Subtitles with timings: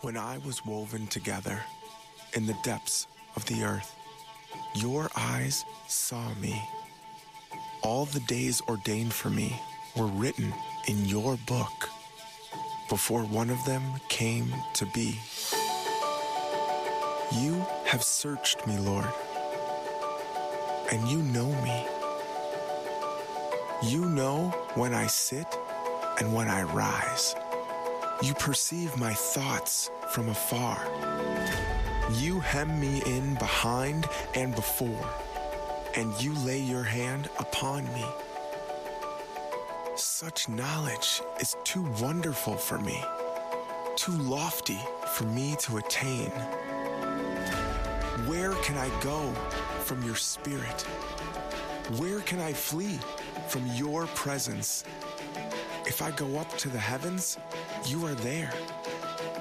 [0.00, 1.60] When I was woven together
[2.32, 3.96] in the depths of the earth,
[4.76, 6.62] your eyes saw me.
[7.82, 9.60] All the days ordained for me
[9.96, 10.54] were written
[10.86, 11.90] in your book
[12.88, 15.18] before one of them came to be.
[17.40, 19.12] You have searched me, Lord,
[20.92, 21.86] and you know me.
[23.82, 25.46] You know when I sit
[26.20, 27.34] and when I rise.
[28.20, 30.76] You perceive my thoughts from afar.
[32.14, 35.08] You hem me in behind and before,
[35.94, 38.04] and you lay your hand upon me.
[39.94, 43.00] Such knowledge is too wonderful for me,
[43.94, 44.80] too lofty
[45.12, 46.30] for me to attain.
[48.26, 49.32] Where can I go
[49.84, 50.82] from your spirit?
[51.98, 52.98] Where can I flee
[53.48, 54.82] from your presence?
[55.86, 57.38] If I go up to the heavens,
[57.88, 58.52] you are there.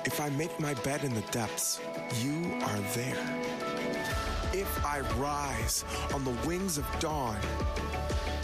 [0.05, 1.81] If I make my bed in the depths,
[2.21, 3.17] you are there.
[4.53, 7.37] If I rise on the wings of dawn,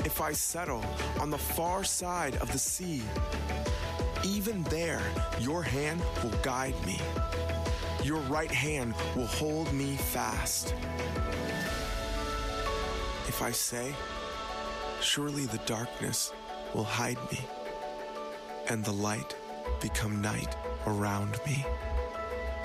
[0.04, 0.84] if I settle
[1.22, 3.02] on the far side of the sea,
[4.26, 5.02] even there
[5.40, 7.00] your hand will guide me.
[8.04, 10.76] Your right hand will hold me fast.
[13.28, 13.96] If I say,
[15.04, 16.32] Surely the darkness
[16.74, 17.40] will hide me,
[18.70, 19.36] and the light
[19.82, 20.56] become night
[20.88, 21.66] around me.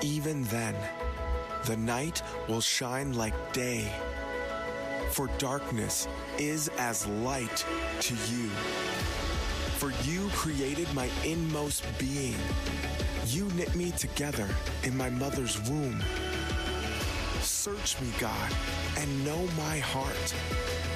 [0.01, 0.75] Even then,
[1.65, 3.91] the night will shine like day,
[5.11, 7.65] for darkness is as light
[7.99, 8.49] to you.
[9.77, 12.35] For you created my inmost being.
[13.27, 14.47] You knit me together
[14.83, 16.01] in my mother's womb.
[17.41, 18.51] Search me, God,
[18.97, 20.33] and know my heart,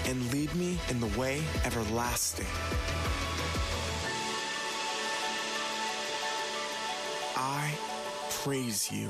[0.06, 2.48] and lead me in the way everlasting.
[7.36, 7.74] I
[8.30, 9.10] praise you.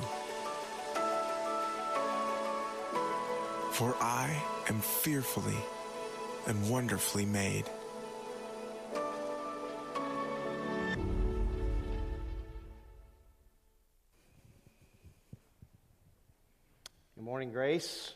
[3.72, 5.58] For I am fearfully
[6.48, 7.66] and wonderfully made.
[17.16, 18.14] Good morning, Grace.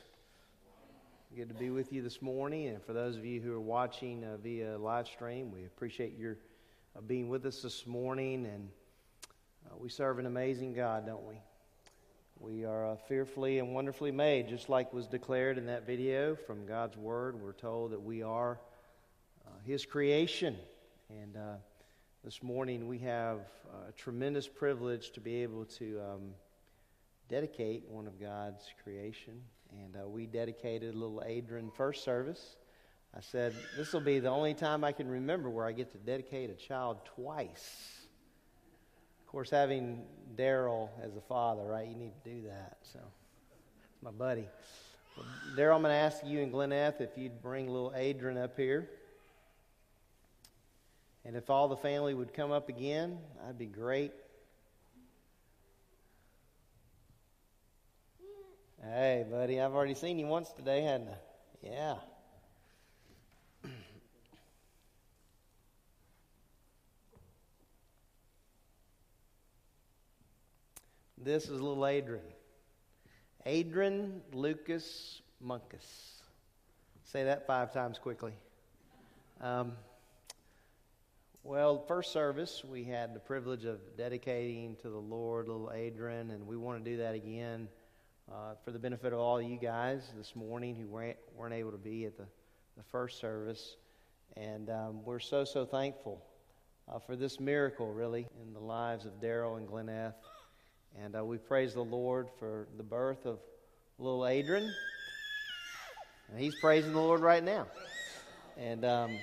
[1.36, 2.68] Good to be with you this morning.
[2.68, 6.38] And for those of you who are watching uh, via live stream, we appreciate your
[6.96, 8.46] uh, being with us this morning.
[8.46, 8.70] And
[9.68, 11.36] uh, we serve an amazing God, don't we?
[12.40, 16.66] We are uh, fearfully and wonderfully made, just like was declared in that video from
[16.66, 17.42] God's Word.
[17.42, 18.60] We're told that we are
[19.46, 20.56] uh, His creation.
[21.10, 21.56] And uh,
[22.24, 23.40] this morning we have
[23.88, 26.02] a tremendous privilege to be able to.
[26.02, 26.22] Um,
[27.30, 29.42] dedicate one of God's creation.
[29.84, 32.56] And uh, we dedicated little Adrian first service.
[33.16, 35.98] I said, This will be the only time I can remember where I get to
[35.98, 37.97] dedicate a child twice.
[39.28, 40.06] Of course, having
[40.38, 41.86] Daryl as a father, right?
[41.86, 42.78] You need to do that.
[42.82, 44.48] So, it's my buddy.
[45.18, 45.26] Well,
[45.58, 48.90] Daryl, I'm going to ask you and Glenneth if you'd bring little Adrian up here.
[51.26, 54.14] And if all the family would come up again, that'd be great.
[58.82, 61.18] Hey, buddy, I've already seen you once today, hadn't I?
[61.62, 61.96] Yeah.
[71.28, 72.24] This is little Adrian.
[73.46, 76.22] Adrian Lucas Munkus.
[77.04, 78.32] Say that five times quickly.
[79.42, 79.74] Um,
[81.44, 86.48] well, first service, we had the privilege of dedicating to the Lord little Adrian, and
[86.48, 87.68] we want to do that again
[88.32, 91.78] uh, for the benefit of all you guys this morning who weren't, weren't able to
[91.78, 92.26] be at the,
[92.78, 93.76] the first service.
[94.38, 96.24] And um, we're so, so thankful
[96.90, 100.16] uh, for this miracle, really, in the lives of Daryl and Glenneth.
[101.04, 103.40] And uh, we praise the Lord for the birth of
[104.00, 104.74] little Adrian.
[106.30, 107.68] And he's praising the Lord right now.
[108.58, 109.18] And um,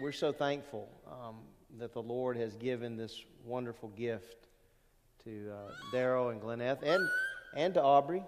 [0.00, 1.36] we're so thankful um,
[1.78, 4.48] that the Lord has given this wonderful gift
[5.24, 7.08] to uh, Daryl and Glenneth and
[7.54, 8.22] and to Aubrey.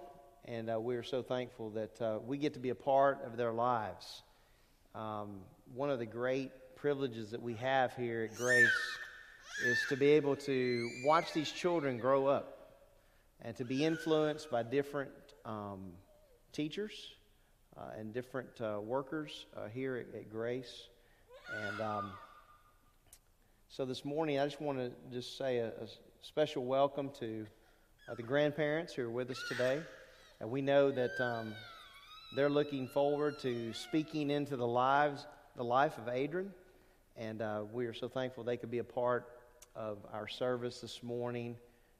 [0.45, 3.35] And uh, we are so thankful that uh, we get to be a part of
[3.37, 4.23] their lives.
[4.95, 5.41] Um,
[5.73, 8.69] one of the great privileges that we have here at Grace
[9.65, 12.57] is to be able to watch these children grow up
[13.41, 15.11] and to be influenced by different
[15.45, 15.93] um,
[16.51, 17.15] teachers
[17.75, 20.89] uh, and different uh, workers uh, here at, at, Grace.
[21.65, 22.11] And um,
[23.69, 25.87] so this morning, I just want to just say a, a
[26.21, 27.47] special welcome to
[28.07, 29.81] uh, the grandparents who are with us today.
[30.39, 31.55] And we know that um,
[32.35, 35.25] they're looking forward to speaking into the lives,
[35.55, 36.53] the life of Adrian.
[37.15, 39.25] And uh, we are so thankful they could be a part
[39.77, 41.55] of our service this morning.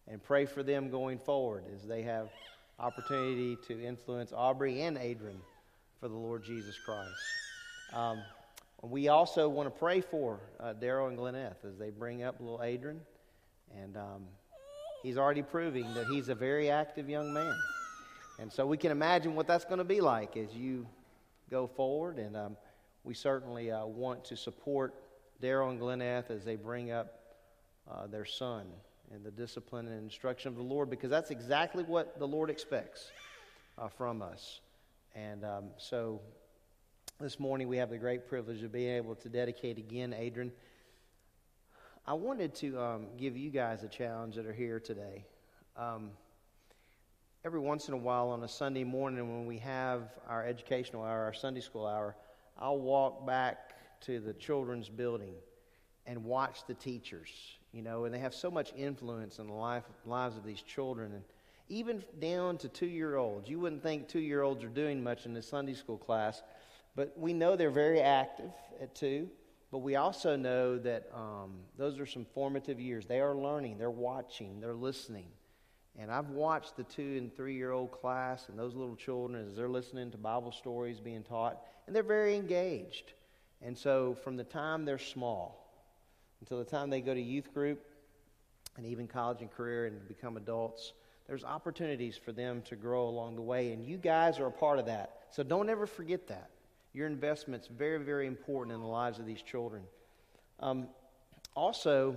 [0.10, 2.30] and pray for them going forward as they have
[2.80, 5.42] opportunity to influence Aubrey and Adrian
[6.00, 7.12] for the Lord Jesus Christ.
[7.94, 8.22] Um,
[8.82, 12.62] we also want to pray for uh, Daryl and Glenneth as they bring up little
[12.64, 13.02] Adrian.
[13.76, 14.24] And um,
[15.04, 17.56] he's already proving that he's a very active young man.
[18.40, 20.88] And so we can imagine what that's going to be like as you
[21.50, 22.18] go forward.
[22.18, 22.58] And um,
[23.04, 24.94] we certainly uh, want to support
[25.42, 27.17] Daryl and Glenneth as they bring up
[27.92, 28.68] uh, their son
[29.14, 33.12] and the discipline and instruction of the Lord because that's exactly what the Lord expects
[33.78, 34.60] uh, from us.
[35.16, 36.22] And um, so
[37.20, 40.52] this morning we have the great privilege of being able to dedicate again Adrian.
[42.06, 45.26] I wanted to um, give you guys a challenge that are here today.
[45.76, 46.12] Um,
[47.44, 51.24] every once in a while on a Sunday morning when we have our educational hour,
[51.24, 52.16] our Sunday school hour,
[52.60, 55.34] I'll walk back to the children's building
[56.06, 59.84] and watch the teachers, you know, and they have so much influence in the life,
[60.04, 61.14] lives of these children.
[61.14, 61.24] And
[61.70, 63.48] even down to two year olds.
[63.48, 66.42] You wouldn't think two year olds are doing much in the Sunday school class,
[66.96, 68.50] but we know they're very active
[68.82, 69.30] at two.
[69.72, 73.06] But we also know that um, those are some formative years.
[73.06, 75.28] They are learning, they're watching, they're listening.
[76.00, 79.56] And I've watched the two and three year old class and those little children as
[79.56, 83.12] they're listening to Bible stories being taught, and they're very engaged.
[83.62, 85.67] And so, from the time they're small
[86.40, 87.84] until the time they go to youth group
[88.76, 90.94] and even college and career and become adults,
[91.28, 93.74] there's opportunities for them to grow along the way.
[93.74, 95.24] And you guys are a part of that.
[95.30, 96.50] So, don't ever forget that.
[96.94, 99.84] Your investment's very, very important in the lives of these children.
[100.60, 100.88] Um,
[101.54, 102.16] also,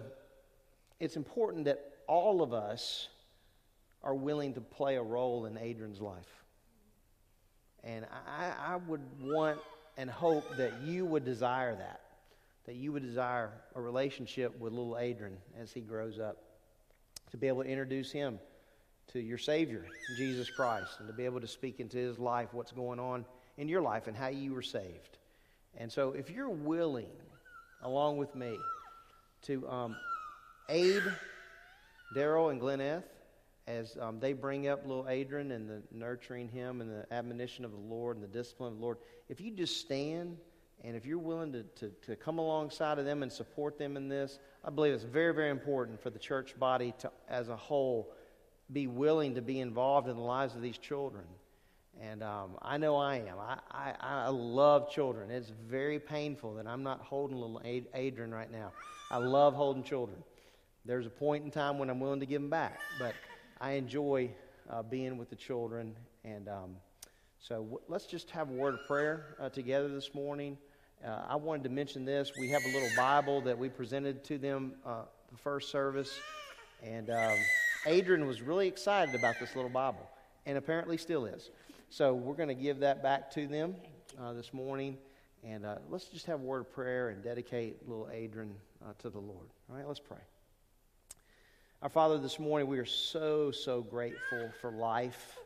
[1.01, 3.09] it's important that all of us
[4.03, 6.45] are willing to play a role in Adrian's life.
[7.83, 9.59] And I, I would want
[9.97, 12.01] and hope that you would desire that,
[12.67, 16.37] that you would desire a relationship with little Adrian as he grows up,
[17.31, 18.39] to be able to introduce him
[19.13, 19.85] to your Savior,
[20.17, 23.25] Jesus Christ, and to be able to speak into his life what's going on
[23.57, 25.19] in your life and how you were saved.
[25.77, 27.11] And so, if you're willing,
[27.83, 28.57] along with me,
[29.43, 29.97] to um,
[30.69, 31.03] aid
[32.15, 33.05] Daryl and Glenneth
[33.67, 37.71] as um, they bring up little Adrian and the nurturing him and the admonition of
[37.71, 38.99] the Lord and the discipline of the Lord,
[39.29, 40.39] if you just stand
[40.83, 44.09] and if you're willing to, to, to come alongside of them and support them in
[44.09, 48.13] this, I believe it's very, very important for the church body to, as a whole,
[48.73, 51.25] be willing to be involved in the lives of these children.
[52.01, 53.39] And um, I know I am.
[53.39, 55.31] I, I, I, love children.
[55.31, 57.61] It's very painful that I'm not holding little
[57.95, 58.73] Adrian right now.
[59.11, 60.23] I love holding children.
[60.87, 63.15] There's a point in time when I'm willing to give them back, but
[63.61, 64.31] I enjoy
[64.71, 65.95] uh, being with the children.
[66.25, 66.77] And um,
[67.39, 70.57] so w- let's just have a word of prayer uh, together this morning.
[71.03, 72.33] Uh, I wanted to mention this.
[72.39, 76.21] We have a little Bible that we presented to them uh, the first service.
[76.83, 77.39] And um,
[77.87, 80.07] Adrian was really excited about this little Bible,
[80.45, 81.49] and apparently still is.
[81.89, 83.77] So we're going to give that back to them
[84.21, 84.99] uh, this morning.
[85.43, 89.09] And uh, let's just have a word of prayer and dedicate little Adrian uh, to
[89.09, 89.49] the Lord.
[89.71, 90.19] All right, let's pray.
[91.81, 95.39] Our Father, this morning we are so, so grateful for life.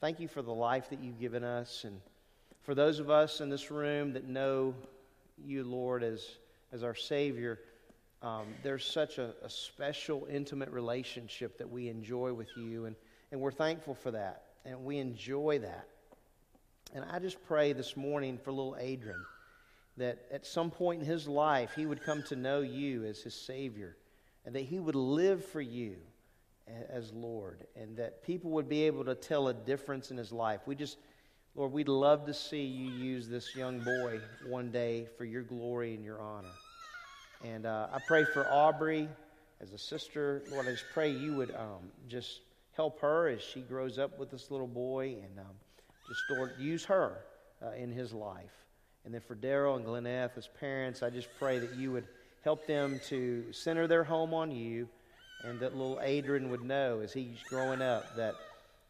[0.00, 1.84] Thank you for the life that you've given us.
[1.84, 2.00] And
[2.68, 4.74] for those of us in this room that know
[5.42, 6.28] you, Lord, as,
[6.70, 7.60] as our Savior,
[8.20, 12.84] um, there's such a, a special, intimate relationship that we enjoy with you.
[12.84, 12.94] And,
[13.32, 15.88] and we're thankful for that and we enjoy that.
[16.94, 19.24] And I just pray this morning for little Adrian
[19.96, 23.34] that at some point in his life he would come to know you as his
[23.34, 23.96] Savior
[24.44, 25.96] and that he would live for you
[26.90, 30.60] as Lord and that people would be able to tell a difference in his life.
[30.66, 30.98] We just,
[31.58, 35.96] Lord, we'd love to see you use this young boy one day for your glory
[35.96, 36.52] and your honor.
[37.44, 39.08] And uh, I pray for Aubrey
[39.60, 40.40] as a sister.
[40.52, 42.42] Lord, I just pray you would um, just
[42.76, 45.56] help her as she grows up with this little boy and um,
[46.08, 47.24] just Lord, use her
[47.60, 48.54] uh, in his life.
[49.04, 52.06] And then for Daryl and Glenneth as parents, I just pray that you would
[52.44, 54.88] help them to center their home on you
[55.42, 58.36] and that little Adrian would know as he's growing up that,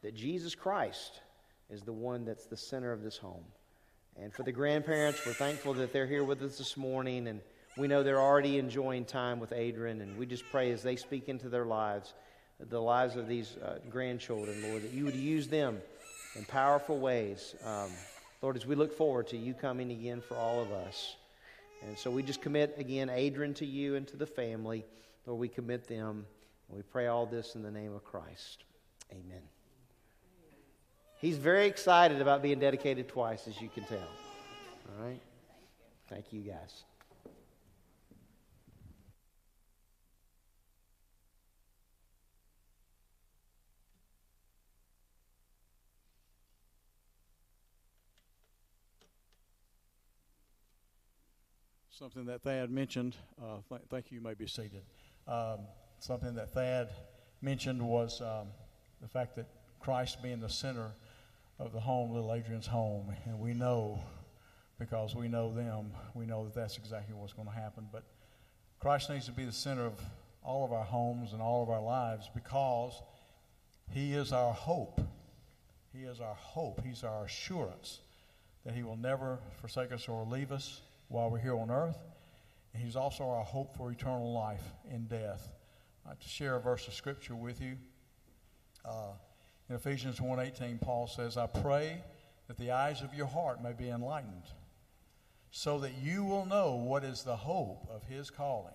[0.02, 1.22] that Jesus Christ
[1.70, 3.44] is the one that's the center of this home.
[4.20, 7.40] And for the grandparents, we're thankful that they're here with us this morning, and
[7.76, 11.28] we know they're already enjoying time with Adrian, and we just pray as they speak
[11.28, 12.14] into their lives
[12.60, 15.80] the lives of these uh, grandchildren, Lord, that you would use them
[16.34, 17.54] in powerful ways.
[17.64, 17.90] Um,
[18.42, 21.16] Lord, as we look forward to you coming again for all of us.
[21.86, 24.84] And so we just commit again Adrian to you and to the family.
[25.26, 26.26] Lord, we commit them.
[26.68, 28.64] And we pray all this in the name of Christ.
[29.12, 29.57] Amen.
[31.20, 33.98] He's very excited about being dedicated twice, as you can tell.
[33.98, 35.20] All right?
[36.08, 36.84] Thank you, guys.
[51.90, 54.82] Something that Thad mentioned, uh, th- thank you, you may be seated.
[55.26, 55.58] Um,
[55.98, 56.90] something that Thad
[57.42, 58.46] mentioned was um,
[59.02, 59.48] the fact that
[59.80, 60.92] Christ being the center
[61.58, 64.00] of the home, little Adrian's home, and we know
[64.78, 67.88] because we know them, we know that that's exactly what's going to happen.
[67.92, 68.04] But
[68.78, 70.00] Christ needs to be the center of
[70.44, 73.02] all of our homes and all of our lives because
[73.90, 75.00] He is our hope.
[75.92, 76.80] He is our hope.
[76.84, 78.00] He's our assurance
[78.64, 81.98] that He will never forsake us or leave us while we're here on earth.
[82.72, 85.50] And He's also our hope for eternal life in death.
[86.06, 87.76] I'd like to share a verse of Scripture with you.
[88.84, 89.12] Uh,
[89.68, 92.02] in Ephesians 1.18, Paul says, I pray
[92.46, 94.44] that the eyes of your heart may be enlightened,
[95.50, 98.74] so that you will know what is the hope of his calling,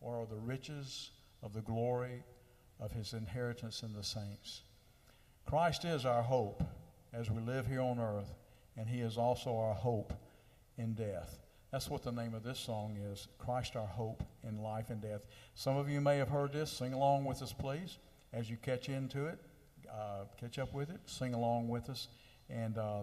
[0.00, 1.10] or are the riches
[1.42, 2.24] of the glory
[2.80, 4.62] of his inheritance in the saints.
[5.46, 6.64] Christ is our hope
[7.12, 8.34] as we live here on earth,
[8.76, 10.12] and he is also our hope
[10.78, 11.38] in death.
[11.70, 15.22] That's what the name of this song is Christ our hope in life and death.
[15.54, 16.70] Some of you may have heard this.
[16.70, 17.98] Sing along with us, please,
[18.32, 19.38] as you catch into it.
[19.90, 22.08] Uh, catch up with it, sing along with us,
[22.48, 23.00] and uh,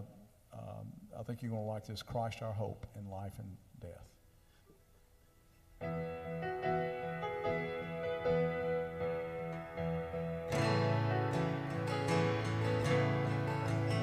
[0.52, 4.08] um, I think you're going to like this Christ our hope in life and death.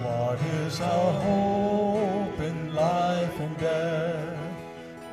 [0.03, 4.37] What is our hope in life and death?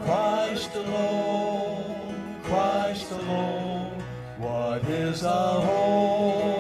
[0.02, 4.02] Christ alone, Christ alone.
[4.38, 6.55] What is our only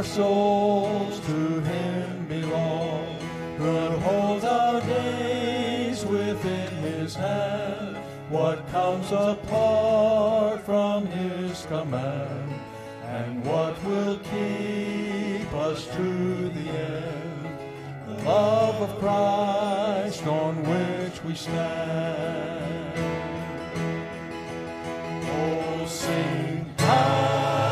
[0.00, 3.04] our souls to Him belong,
[3.58, 7.98] who holds our days within His hand.
[8.30, 12.54] What comes apart from His command?
[13.02, 17.48] and what will keep us to the end?
[18.06, 22.94] The love of Christ on which we stand.
[25.24, 27.69] Oh, sing hallelujah,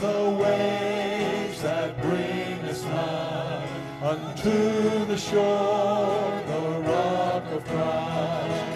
[0.00, 3.66] the waves that bring us nigh
[4.02, 8.67] unto the shore, the rock of Christ.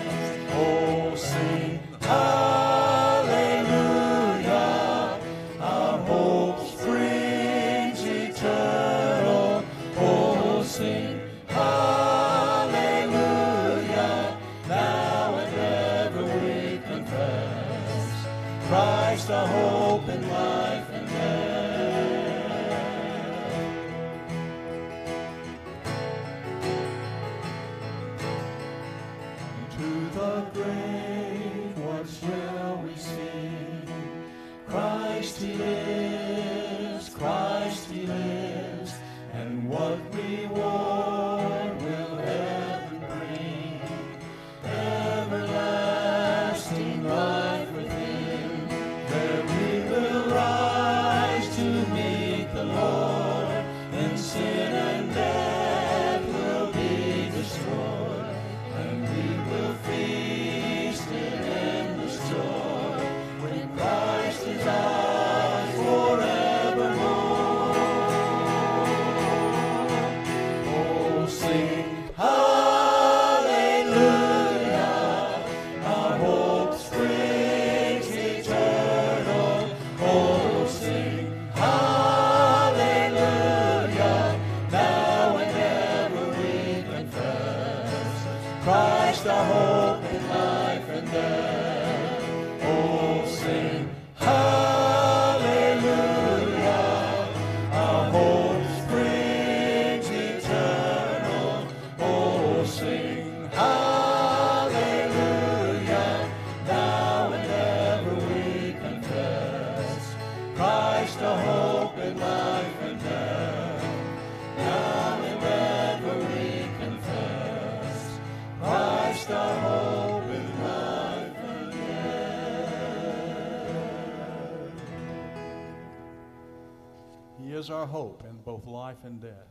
[129.03, 129.49] Life and death.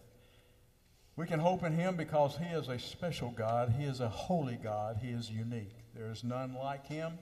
[1.15, 3.73] We can hope in Him because He is a special God.
[3.77, 4.97] He is a holy God.
[5.01, 5.75] He is unique.
[5.95, 7.13] There is none like Him.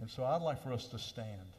[0.00, 1.56] And so I'd like for us to stand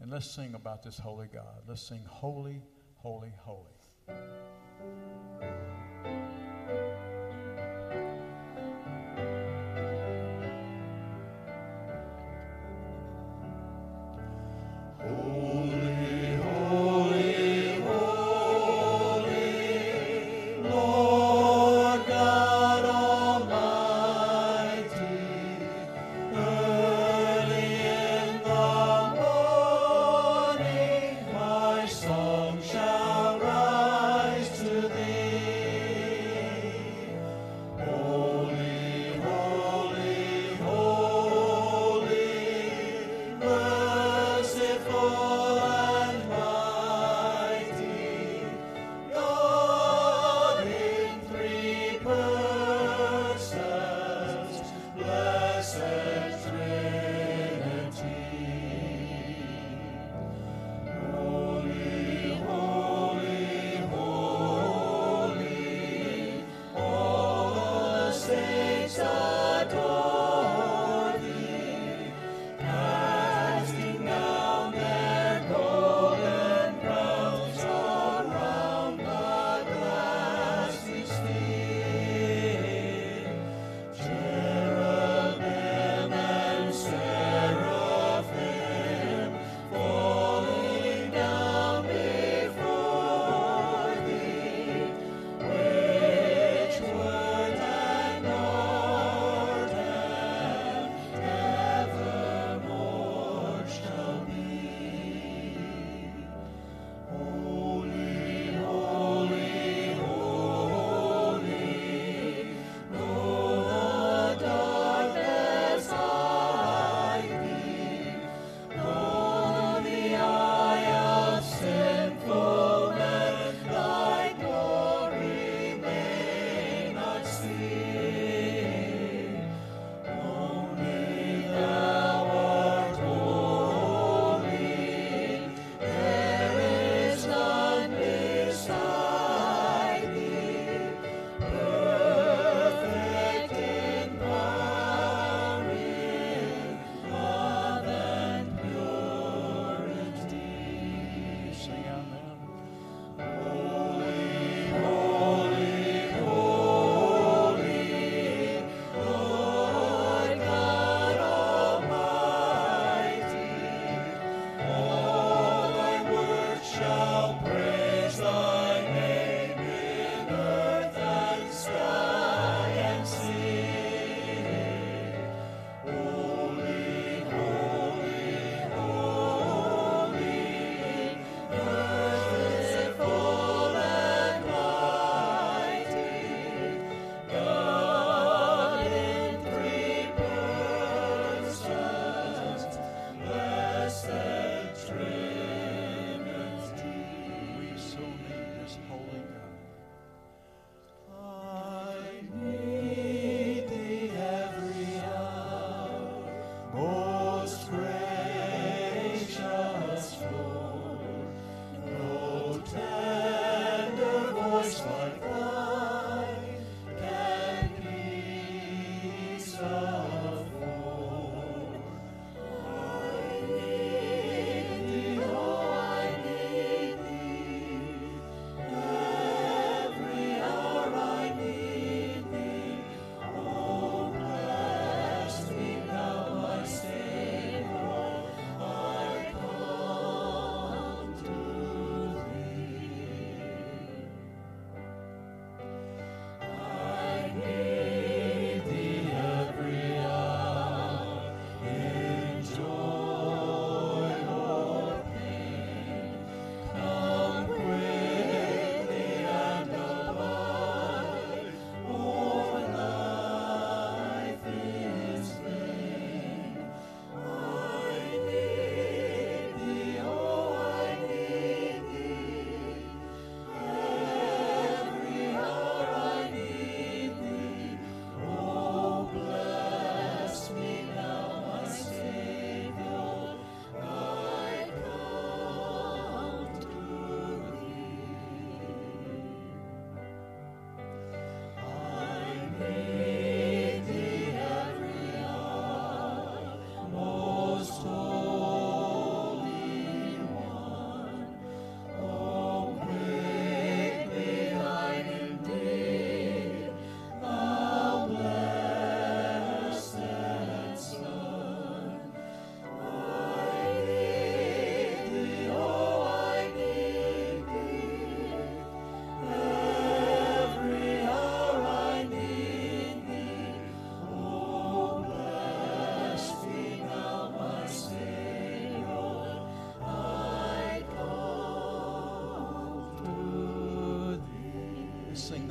[0.00, 1.62] and let's sing about this holy God.
[1.68, 2.62] Let's sing, Holy,
[2.96, 4.47] Holy, Holy.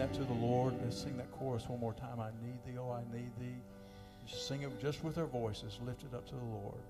[0.08, 0.74] That to the Lord.
[0.84, 2.20] Let's sing that chorus one more time.
[2.20, 3.56] I need thee, oh, I need thee.
[4.26, 5.80] Just sing it just with our voices.
[5.86, 6.82] Lift it up to the Lord.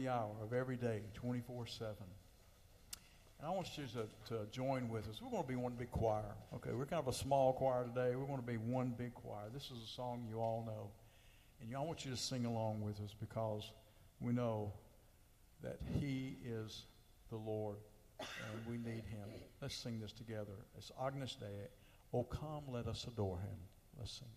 [0.00, 1.94] Every hour of every day, 24 7.
[3.38, 5.20] And I want you to, to join with us.
[5.22, 6.34] We're going to be one big choir.
[6.54, 8.14] Okay, we're kind of a small choir today.
[8.16, 9.44] We're going to be one big choir.
[9.52, 10.90] This is a song you all know.
[11.60, 13.70] And I want you to sing along with us because
[14.20, 14.72] we know
[15.62, 16.84] that He is
[17.28, 17.76] the Lord
[18.18, 19.28] and we need Him.
[19.60, 20.56] Let's sing this together.
[20.78, 21.46] It's Agnus Dei.
[22.14, 23.58] Oh, come, let us adore Him.
[23.98, 24.28] Let's sing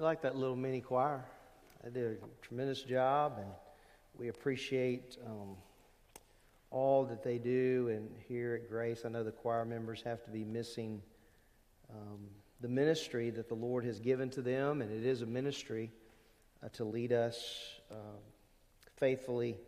[0.00, 1.22] We like that little mini choir.
[1.84, 3.50] They did a tremendous job, and
[4.16, 5.56] we appreciate um,
[6.70, 7.90] all that they do.
[7.92, 11.02] And here at Grace, I know the choir members have to be missing
[11.90, 12.28] um,
[12.62, 15.92] the ministry that the Lord has given to them, and it is a ministry
[16.64, 18.16] uh, to lead us uh,
[18.96, 19.58] faithfully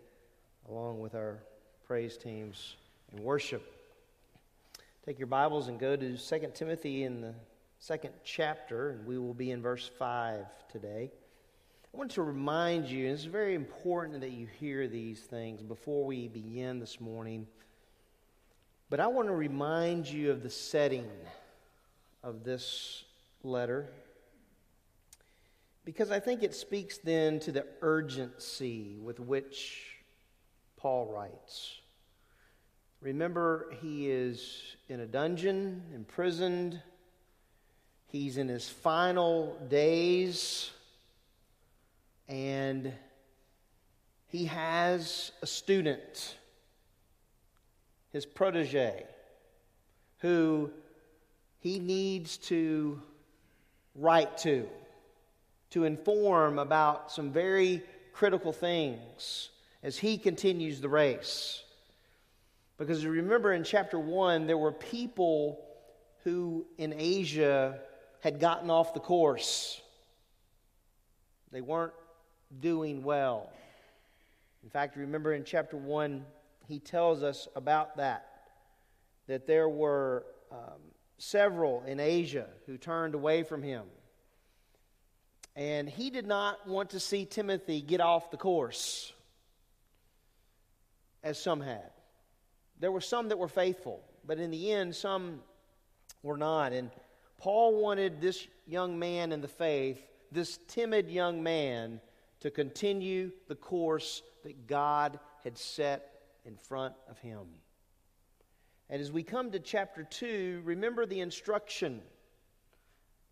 [0.66, 1.40] along with our
[1.86, 2.76] praise teams
[3.10, 3.70] and worship.
[5.04, 7.34] Take your Bibles and go to 2 Timothy in the
[7.82, 11.10] second chapter, and we will be in verse 5 today.
[11.92, 16.04] I want to remind you, and it's very important that you hear these things before
[16.04, 17.44] we begin this morning,
[18.88, 21.10] but I want to remind you of the setting
[22.22, 23.02] of this
[23.42, 23.88] letter
[25.84, 29.96] because I think it speaks then to the urgency with which
[30.76, 31.80] Paul writes.
[33.00, 36.80] Remember, he is in a dungeon, imprisoned.
[38.12, 40.70] He's in his final days.
[42.28, 42.92] And
[44.26, 46.36] he has a student,
[48.12, 49.06] his protege,
[50.18, 50.70] who
[51.60, 53.00] he needs to
[53.94, 54.68] write to,
[55.70, 59.48] to inform about some very critical things
[59.82, 61.62] as he continues the race.
[62.76, 65.64] Because remember in chapter 1, there were people
[66.24, 67.80] who in Asia
[68.22, 69.80] had gotten off the course.
[71.50, 71.92] They weren't
[72.60, 73.52] doing well.
[74.62, 76.24] In fact, remember in chapter 1,
[76.68, 78.28] he tells us about that.
[79.26, 80.80] That there were um,
[81.18, 83.82] several in Asia who turned away from him.
[85.56, 89.12] And he did not want to see Timothy get off the course,
[91.24, 91.90] as some had.
[92.78, 95.40] There were some that were faithful, but in the end, some
[96.22, 96.72] were not.
[96.72, 96.90] And
[97.42, 100.00] Paul wanted this young man in the faith,
[100.30, 102.00] this timid young man,
[102.38, 107.40] to continue the course that God had set in front of him.
[108.88, 112.00] And as we come to chapter 2, remember the instruction.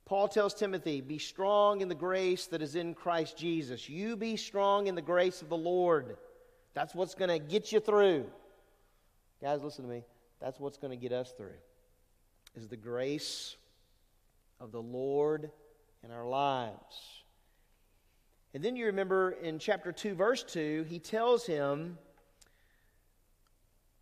[0.07, 3.89] Paul tells Timothy, Be strong in the grace that is in Christ Jesus.
[3.89, 6.17] You be strong in the grace of the Lord.
[6.75, 8.27] That's what's going to get you through.
[9.41, 10.03] Guys, listen to me.
[10.41, 11.55] That's what's going to get us through.
[12.57, 13.55] Is the grace
[14.61, 15.51] of the Lord
[16.05, 17.23] in our lives.
[18.53, 21.99] And then you remember in chapter 2, verse 2, he tells him,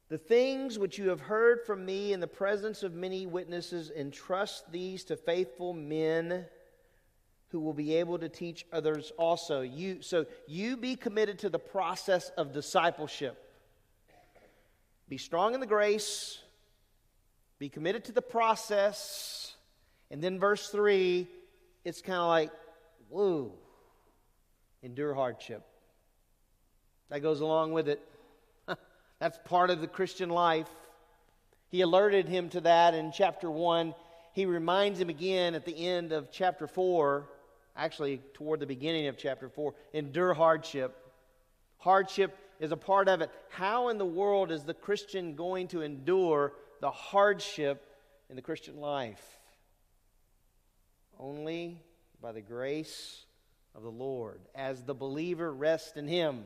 [0.08, 4.70] The things which you have heard from me in the presence of many witnesses, entrust
[4.72, 6.46] these to faithful men
[7.50, 9.62] who will be able to teach others also.
[9.62, 13.44] You, so you be committed to the process of discipleship.
[15.08, 16.38] Be strong in the grace,
[17.58, 19.47] be committed to the process.
[20.10, 21.26] And then verse 3,
[21.84, 22.50] it's kind of like,
[23.08, 23.52] whoa
[24.82, 25.62] endure hardship.
[27.10, 28.00] That goes along with it.
[29.18, 30.68] That's part of the Christian life.
[31.70, 33.94] He alerted him to that in chapter 1.
[34.32, 37.28] He reminds him again at the end of chapter 4,
[37.76, 40.96] actually, toward the beginning of chapter 4 endure hardship.
[41.78, 43.30] Hardship is a part of it.
[43.50, 47.84] How in the world is the Christian going to endure the hardship
[48.30, 49.37] in the Christian life?
[51.18, 51.80] Only
[52.20, 53.24] by the grace
[53.74, 54.40] of the Lord.
[54.54, 56.44] As the believer rests in Him.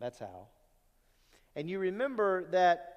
[0.00, 0.48] That's how.
[1.56, 2.94] And you remember that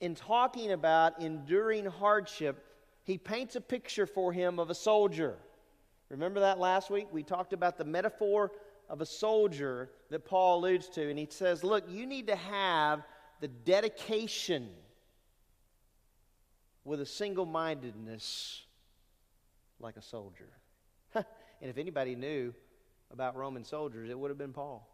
[0.00, 2.62] in talking about enduring hardship,
[3.04, 5.36] he paints a picture for him of a soldier.
[6.10, 7.08] Remember that last week?
[7.10, 8.52] We talked about the metaphor
[8.88, 11.08] of a soldier that Paul alludes to.
[11.08, 13.02] And he says, Look, you need to have
[13.40, 14.68] the dedication
[16.84, 18.65] with a single mindedness
[19.80, 20.48] like a soldier.
[21.60, 22.52] And if anybody knew
[23.10, 24.86] about Roman soldiers, it would have been Paul.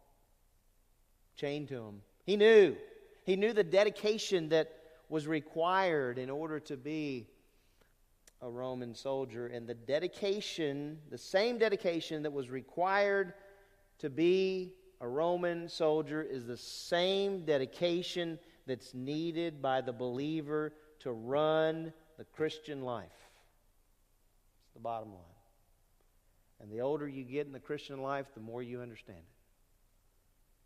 [1.35, 2.01] Chained to him.
[2.25, 2.75] He knew.
[3.25, 4.71] He knew the dedication that
[5.09, 7.27] was required in order to be
[8.41, 9.47] a Roman soldier.
[9.47, 13.33] And the dedication, the same dedication that was required
[13.99, 21.11] to be a Roman soldier, is the same dedication that's needed by the believer to
[21.11, 23.22] run the Christian life.
[24.73, 25.21] The bottom line.
[26.61, 29.25] And the older you get in the Christian life, the more you understand it.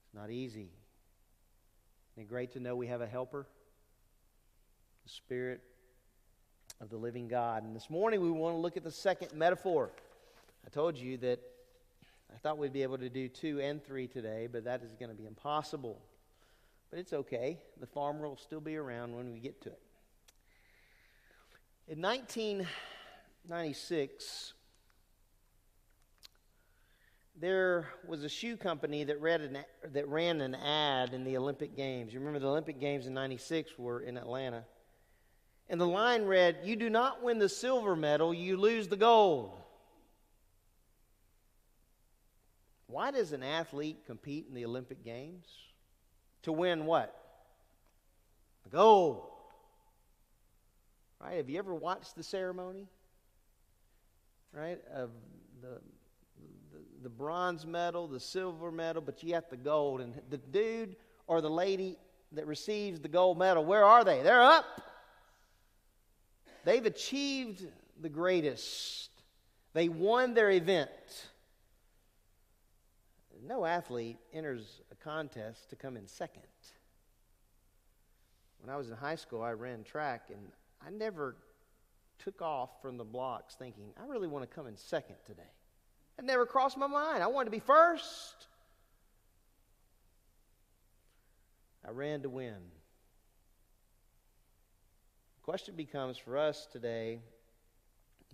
[0.05, 0.69] It's not easy.
[2.13, 3.47] Isn't it great to know we have a helper?
[5.03, 5.61] The Spirit
[6.79, 7.63] of the living God.
[7.63, 9.91] And this morning we want to look at the second metaphor.
[10.65, 11.39] I told you that
[12.33, 15.09] I thought we'd be able to do two and three today, but that is going
[15.09, 15.99] to be impossible.
[16.89, 17.57] But it's okay.
[17.79, 19.81] The farmer will still be around when we get to it.
[21.87, 22.01] In
[23.45, 24.53] 1996,
[27.39, 29.59] there was a shoe company that, an,
[29.93, 32.13] that ran an ad in the Olympic Games.
[32.13, 34.63] You remember the Olympic Games in 96 were in Atlanta.
[35.69, 39.51] And the line read, You do not win the silver medal, you lose the gold.
[42.87, 45.45] Why does an athlete compete in the Olympic Games?
[46.43, 47.13] To win what?
[48.63, 49.27] The gold.
[51.19, 51.37] Right?
[51.37, 52.87] Have you ever watched the ceremony?
[54.57, 54.79] Right?
[54.91, 55.11] Of
[55.61, 55.79] the,
[56.71, 60.01] the, the bronze medal, the silver medal, but you the gold.
[60.01, 60.95] And the dude
[61.27, 61.97] or the lady
[62.31, 64.23] that receives the gold medal, where are they?
[64.23, 64.65] They're up.
[66.65, 67.65] They've achieved
[68.01, 69.11] the greatest.
[69.73, 70.89] They won their event.
[73.45, 76.41] No athlete enters a contest to come in second.
[78.59, 80.39] When I was in high school, I ran track, and
[80.85, 81.35] I never
[82.19, 85.41] took off from the blocks thinking, I really want to come in second today.
[86.17, 87.23] It never crossed my mind.
[87.23, 88.47] I wanted to be first.
[91.87, 92.55] I ran to win.
[95.35, 97.19] The question becomes for us today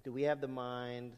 [0.03, 1.13] do we have the mind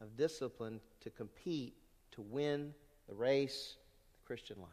[0.00, 1.74] of discipline to compete,
[2.12, 2.74] to win
[3.08, 3.76] the race,
[4.14, 4.70] the Christian life?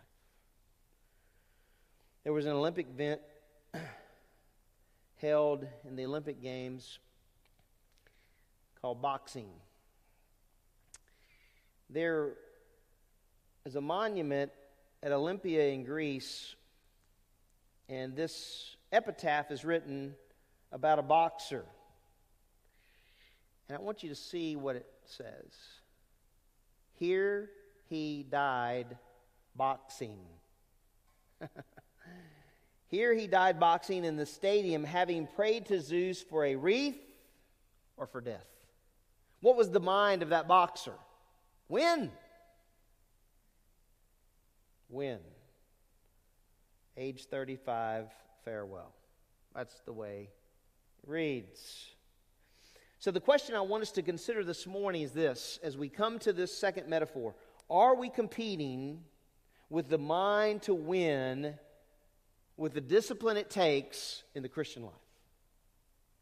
[2.23, 3.21] There was an Olympic event
[5.21, 6.99] held in the Olympic Games
[8.81, 9.49] called boxing.
[11.89, 12.33] There
[13.65, 14.51] is a monument
[15.03, 16.55] at Olympia in Greece,
[17.87, 20.15] and this epitaph is written
[20.71, 21.65] about a boxer.
[23.67, 25.53] And I want you to see what it says.
[26.93, 27.49] Here
[27.89, 28.97] he died
[29.55, 30.19] boxing.
[32.91, 36.99] Here he died boxing in the stadium, having prayed to Zeus for a wreath
[37.95, 38.45] or for death.
[39.39, 40.93] What was the mind of that boxer?
[41.69, 42.11] Win.
[44.89, 45.19] Win.
[46.97, 48.07] Age 35,
[48.43, 48.93] farewell.
[49.55, 50.29] That's the way
[51.01, 51.91] it reads.
[52.99, 56.19] So, the question I want us to consider this morning is this as we come
[56.19, 57.35] to this second metaphor
[57.69, 58.99] are we competing
[59.69, 61.55] with the mind to win
[62.61, 64.93] with the discipline it takes in the Christian life?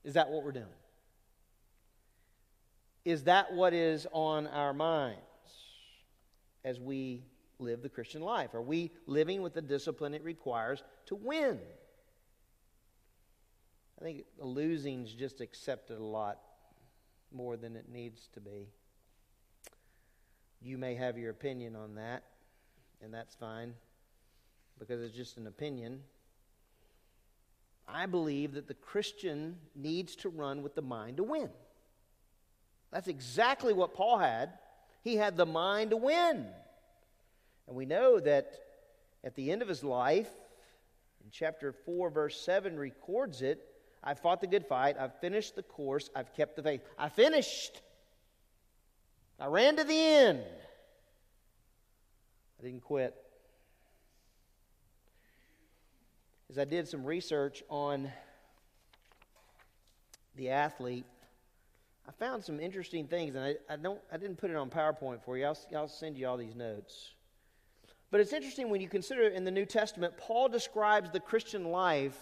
[0.06, 0.66] Is that what we're doing?
[3.04, 5.20] Is that what is on our minds
[6.64, 7.26] as we
[7.60, 8.54] live the Christian life?
[8.54, 11.60] Are we living with the discipline it requires to win?
[14.00, 16.40] I think losing's just accepted a lot
[17.34, 18.70] more than it needs to be.
[20.62, 22.24] You may have your opinion on that,
[23.02, 23.74] and that's fine
[24.80, 26.00] because it's just an opinion.
[27.94, 31.50] I believe that the Christian needs to run with the mind to win.
[32.92, 34.52] That's exactly what Paul had.
[35.04, 36.48] He had the mind to win.
[37.68, 38.54] And we know that
[39.24, 40.30] at the end of his life,
[41.24, 43.66] in chapter 4, verse 7 records it
[44.04, 46.82] I fought the good fight, I've finished the course, I've kept the faith.
[46.98, 47.82] I finished.
[49.40, 50.44] I ran to the end.
[52.60, 53.16] I didn't quit.
[56.50, 58.12] As I did some research on
[60.36, 61.06] the athlete,
[62.08, 65.22] I found some interesting things, and I, I, don't, I didn't put it on PowerPoint
[65.24, 65.46] for you.
[65.46, 67.12] I'll, I'll send you all these notes.
[68.10, 72.18] But it's interesting when you consider in the New Testament, Paul describes the Christian life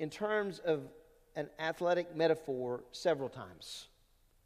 [0.00, 0.82] in terms of
[1.36, 3.86] an athletic metaphor several times.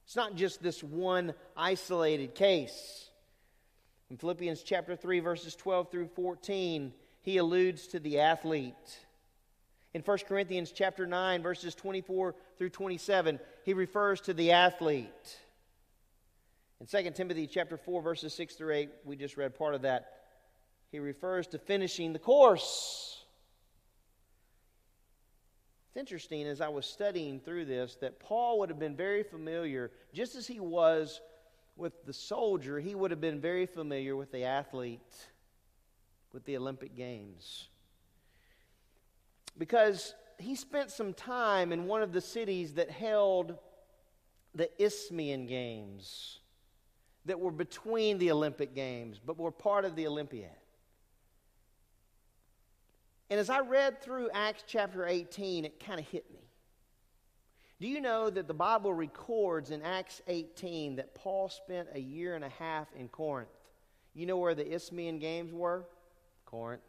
[0.05, 3.09] It's not just this one isolated case.
[4.11, 6.93] In Philippians chapter 3, verses 12 through 14,
[7.27, 8.99] he alludes to the athlete.
[9.95, 15.37] In 1 Corinthians chapter 9, verses 24 through 27, he refers to the athlete.
[16.81, 20.13] In 2 Timothy chapter 4, verses 6 through 8, we just read part of that.
[20.93, 23.25] He refers to finishing the course.
[25.89, 29.91] It's interesting as I was studying through this that Paul would have been very familiar,
[30.15, 31.21] just as he was
[31.75, 35.01] with the soldier, he would have been very familiar with the athlete,
[36.33, 37.69] with the Olympic Games.
[39.59, 43.57] Because he spent some time in one of the cities that held
[44.55, 46.41] the Isthmian Games
[47.25, 50.51] that were between the Olympic Games, but were part of the Olympiad.
[53.29, 56.41] And as I read through Acts chapter 18, it kind of hit me.
[57.81, 62.35] Do you know that the Bible records in Acts 18 that Paul spent a year
[62.35, 63.51] and a half in Corinth?
[64.15, 65.85] You know where the Isthmian Games were?
[66.57, 66.81] Corinth.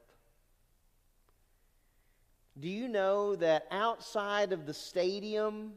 [2.58, 5.74] Do you know that outside of the stadium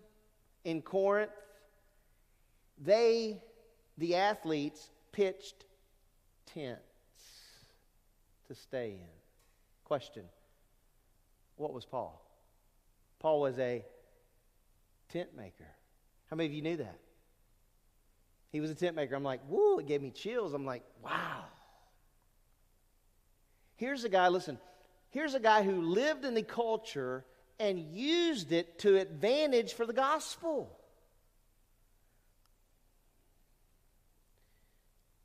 [0.64, 1.32] in Corinth,
[2.80, 3.42] they,
[3.98, 5.64] the athletes, pitched
[6.46, 6.80] tents
[8.46, 9.16] to stay in.
[9.82, 10.22] Question
[11.56, 12.24] What was Paul?
[13.18, 13.84] Paul was a
[15.08, 15.66] tent maker.
[16.30, 17.00] How many of you knew that?
[18.52, 19.16] He was a tent maker.
[19.16, 20.54] I'm like, woo, it gave me chills.
[20.54, 21.42] I'm like, wow.
[23.80, 24.58] Here's a guy, listen,
[25.08, 27.24] here's a guy who lived in the culture
[27.58, 30.70] and used it to advantage for the gospel.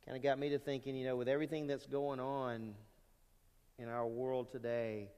[0.06, 2.76] Kind of got me to thinking, you know, with everything that's going on
[3.78, 5.10] in our world today,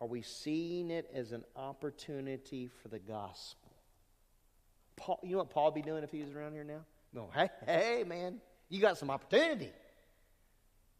[0.00, 3.70] are we seeing it as an opportunity for the gospel?
[4.96, 6.84] Paul, you know what Paul would be doing if he was around here now?
[7.12, 9.70] No, hey, hey, man, you got some opportunity.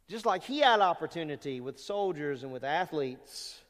[0.08, 3.60] Just like he had opportunity with soldiers and with athletes.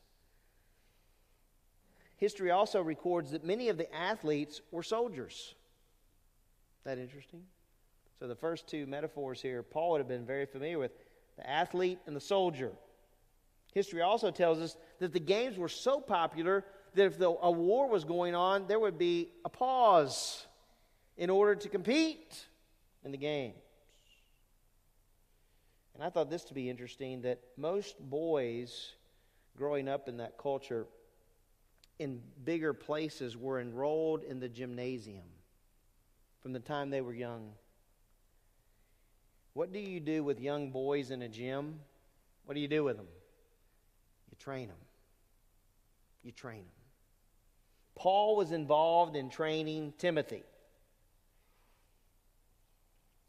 [2.16, 5.54] History also records that many of the athletes were soldiers.
[6.84, 7.42] That interesting?
[8.18, 10.92] So the first two metaphors here, Paul would have been very familiar with
[11.36, 12.72] the athlete and the soldier.
[13.72, 16.64] History also tells us that the games were so popular
[16.94, 20.46] that if the, a war was going on, there would be a pause
[21.16, 22.46] in order to compete
[23.04, 23.63] in the games.
[25.94, 28.92] And I thought this to be interesting that most boys
[29.56, 30.86] growing up in that culture
[31.98, 35.24] in bigger places were enrolled in the gymnasium
[36.42, 37.52] from the time they were young.
[39.52, 41.78] What do you do with young boys in a gym?
[42.44, 43.06] What do you do with them?
[44.30, 44.76] You train them.
[46.24, 46.84] You train them.
[47.94, 50.42] Paul was involved in training Timothy.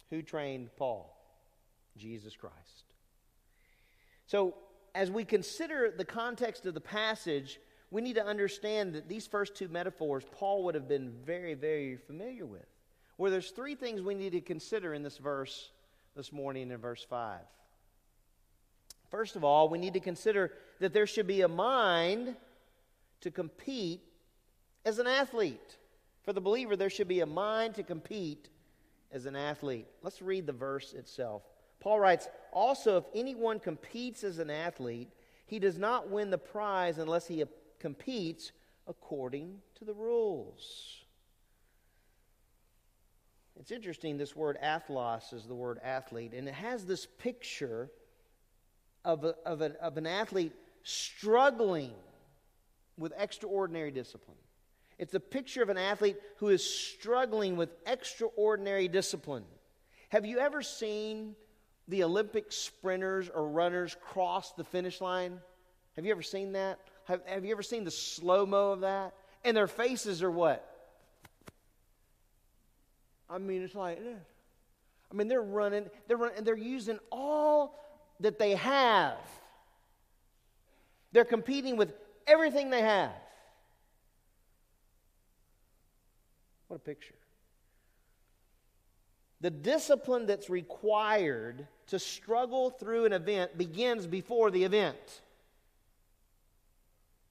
[0.10, 1.15] Who trained Paul?
[1.98, 2.84] Jesus Christ.
[4.28, 4.56] So,
[4.94, 7.60] as we consider the context of the passage,
[7.92, 11.98] we need to understand that these first two metaphors Paul would have been very, very
[11.98, 12.66] familiar with.
[13.18, 15.72] Where there's three things we need to consider in this verse
[16.16, 17.40] this morning in verse 5.
[19.10, 22.36] First of all, we need to consider that there should be a mind
[23.22, 24.02] to compete
[24.86, 25.78] as an athlete.
[26.24, 28.50] For the believer, there should be a mind to compete
[29.12, 29.88] as an athlete.
[30.02, 31.44] Let's read the verse itself.
[31.86, 35.08] Paul writes, Also, if anyone competes as an athlete,
[35.46, 37.44] he does not win the prize unless he
[37.78, 38.52] competes
[38.88, 41.04] according to the rules.
[43.60, 47.92] It's interesting, this word athlos is the word athlete, and it has this picture
[49.06, 51.94] of, a, of, a, of an athlete struggling
[52.98, 54.38] with extraordinary discipline.
[54.98, 59.46] It's a picture of an athlete who is struggling with extraordinary discipline.
[60.10, 61.36] Have you ever seen
[61.88, 65.40] the Olympic sprinters or runners cross the finish line?
[65.96, 66.80] Have you ever seen that?
[67.06, 69.14] Have, have you ever seen the slow mo of that?
[69.44, 70.68] And their faces are what?
[73.30, 74.24] I mean, it's like this.
[75.12, 77.80] I mean, they're running, they're running, and they're using all
[78.20, 79.18] that they have.
[81.12, 81.94] They're competing with
[82.28, 83.14] everything they have.
[86.68, 87.16] What a picture.
[89.42, 95.22] The discipline that's required to struggle through an event begins before the event.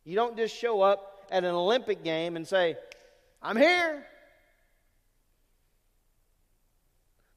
[0.04, 2.76] You don't just show up at an Olympic game and say,
[3.42, 4.06] I'm here.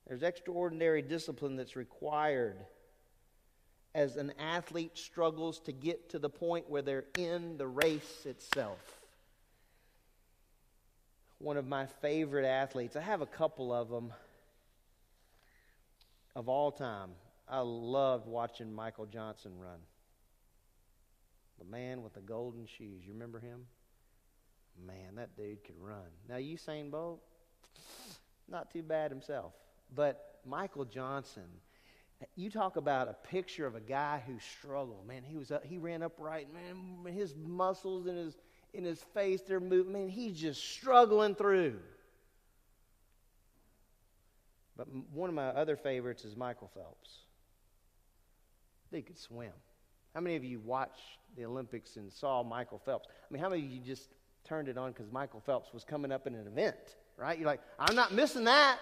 [0.07, 2.57] There's extraordinary discipline that's required
[3.93, 8.79] as an athlete struggles to get to the point where they're in the race itself.
[11.39, 14.13] One of my favorite athletes, I have a couple of them
[16.37, 17.09] of all time.
[17.49, 19.79] I loved watching Michael Johnson run.
[21.57, 23.03] The man with the golden shoes.
[23.03, 23.61] You remember him?
[24.85, 26.05] Man, that dude could run.
[26.29, 27.21] Now, Usain Bolt,
[28.47, 29.53] not too bad himself.
[29.95, 31.47] But Michael Johnson,
[32.35, 35.07] you talk about a picture of a guy who struggled.
[35.07, 36.49] Man, he was up, he ran upright.
[36.53, 38.37] Man, his muscles in his
[38.75, 39.93] in his face, they're moving.
[39.93, 41.79] Man, he's just struggling through.
[44.77, 47.21] But one of my other favorites is Michael Phelps.
[48.91, 49.51] They could swim.
[50.13, 53.07] How many of you watched the Olympics and saw Michael Phelps?
[53.09, 54.09] I mean, how many of you just
[54.47, 57.37] turned it on because Michael Phelps was coming up in an event, right?
[57.37, 58.77] You're like, I'm not missing that.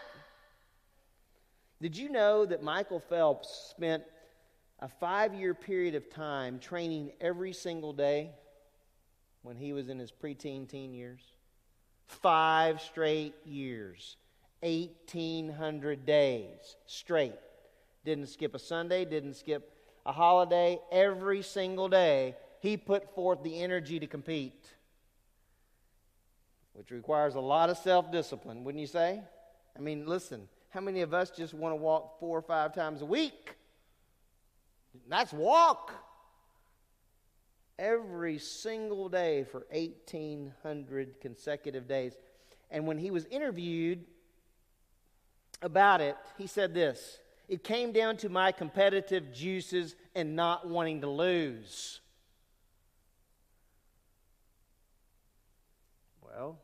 [1.82, 4.04] Did you know that Michael Phelps spent
[4.80, 8.32] a five year period of time training every single day
[9.42, 11.22] when he was in his preteen teen years?
[12.08, 14.18] Five straight years,
[14.66, 17.36] 1,800 days straight.
[18.04, 19.72] Didn't skip a Sunday, didn't skip
[20.06, 20.80] a holiday.
[20.92, 24.66] Every single day, he put forth the energy to compete,
[26.74, 29.22] which requires a lot of self discipline, wouldn't you say?
[29.78, 33.02] I mean, listen, How many of us just want to walk four or five times
[33.02, 33.56] a week?
[35.08, 35.94] That's walk.
[37.78, 42.18] Every single day for 1,800 consecutive days.
[42.72, 44.06] And when he was interviewed
[45.62, 51.02] about it, he said this It came down to my competitive juices and not wanting
[51.02, 52.00] to lose.
[56.22, 56.58] Well,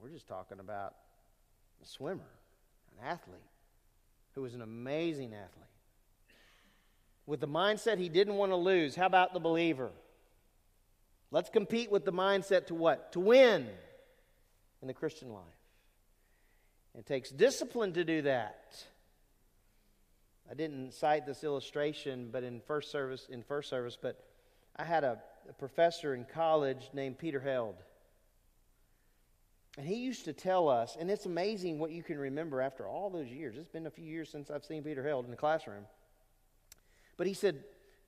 [0.00, 0.94] we're just talking about
[1.82, 2.28] a swimmer,
[2.92, 3.40] an athlete,
[4.34, 5.64] who was an amazing athlete.
[7.26, 8.94] With the mindset he didn't want to lose.
[8.94, 9.90] How about the believer?
[11.30, 13.12] Let's compete with the mindset to what?
[13.12, 13.68] To win
[14.82, 15.42] in the Christian life.
[16.98, 18.84] It takes discipline to do that.
[20.50, 24.22] I didn't cite this illustration, but in first service, in first service, but
[24.76, 25.18] I had a,
[25.48, 27.76] a professor in college named Peter Held.
[29.76, 33.10] And he used to tell us, and it's amazing what you can remember after all
[33.10, 33.56] those years.
[33.56, 35.84] It's been a few years since I've seen Peter Held in the classroom.
[37.16, 37.64] But he said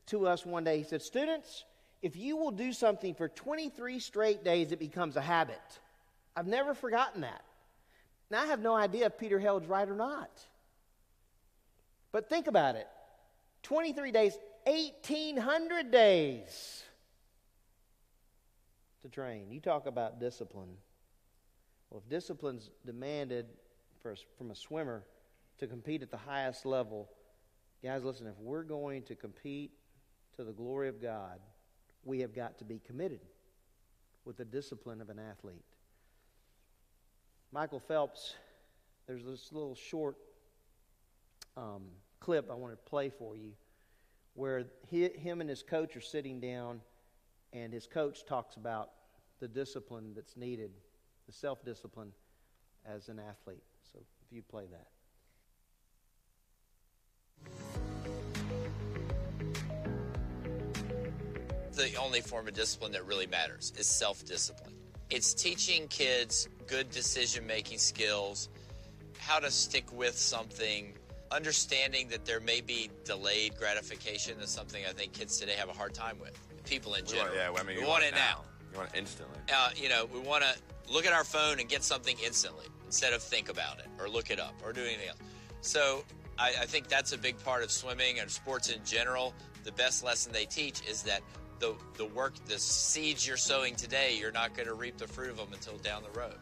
[0.06, 1.64] to us one day, he said, Students,
[2.02, 5.60] if you will do something for 23 straight days, it becomes a habit.
[6.36, 7.42] I've never forgotten that.
[8.30, 10.30] Now, I have no idea if Peter Held's right or not.
[12.12, 12.88] But think about it
[13.62, 16.82] 23 days, 1,800 days
[19.02, 19.50] to train.
[19.50, 20.76] You talk about discipline.
[21.90, 23.46] Well, if discipline's demanded
[24.02, 25.04] for from a swimmer
[25.58, 27.08] to compete at the highest level,
[27.82, 29.72] guys, listen, if we're going to compete
[30.36, 31.38] to the glory of God,
[32.04, 33.20] we have got to be committed
[34.24, 35.75] with the discipline of an athlete.
[37.52, 38.34] Michael Phelps,
[39.06, 40.16] there's this little short
[41.56, 41.84] um,
[42.20, 43.52] clip I want to play for you
[44.34, 46.80] where he, him and his coach are sitting down,
[47.52, 48.90] and his coach talks about
[49.40, 50.70] the discipline that's needed,
[51.26, 52.12] the self discipline
[52.84, 53.62] as an athlete.
[53.92, 54.86] So if you play that.
[61.76, 64.75] the only form of discipline that really matters is self discipline.
[65.10, 68.48] It's teaching kids good decision making skills,
[69.18, 70.94] how to stick with something,
[71.30, 75.72] understanding that there may be delayed gratification is something I think kids today have a
[75.72, 76.36] hard time with.
[76.64, 77.26] People in We general.
[77.28, 78.42] want, yeah, I mean, we you want want it now.
[78.72, 79.38] You want it instantly.
[79.54, 83.12] Uh, you know, we want to look at our phone and get something instantly instead
[83.12, 85.18] of think about it or look it up or do anything else.
[85.60, 86.04] So
[86.38, 89.34] I, I think that's a big part of swimming and sports in general.
[89.62, 91.20] The best lesson they teach is that
[91.58, 95.30] the the work, the seeds you're sowing today, you're not going to reap the fruit
[95.30, 96.34] of them until down the road.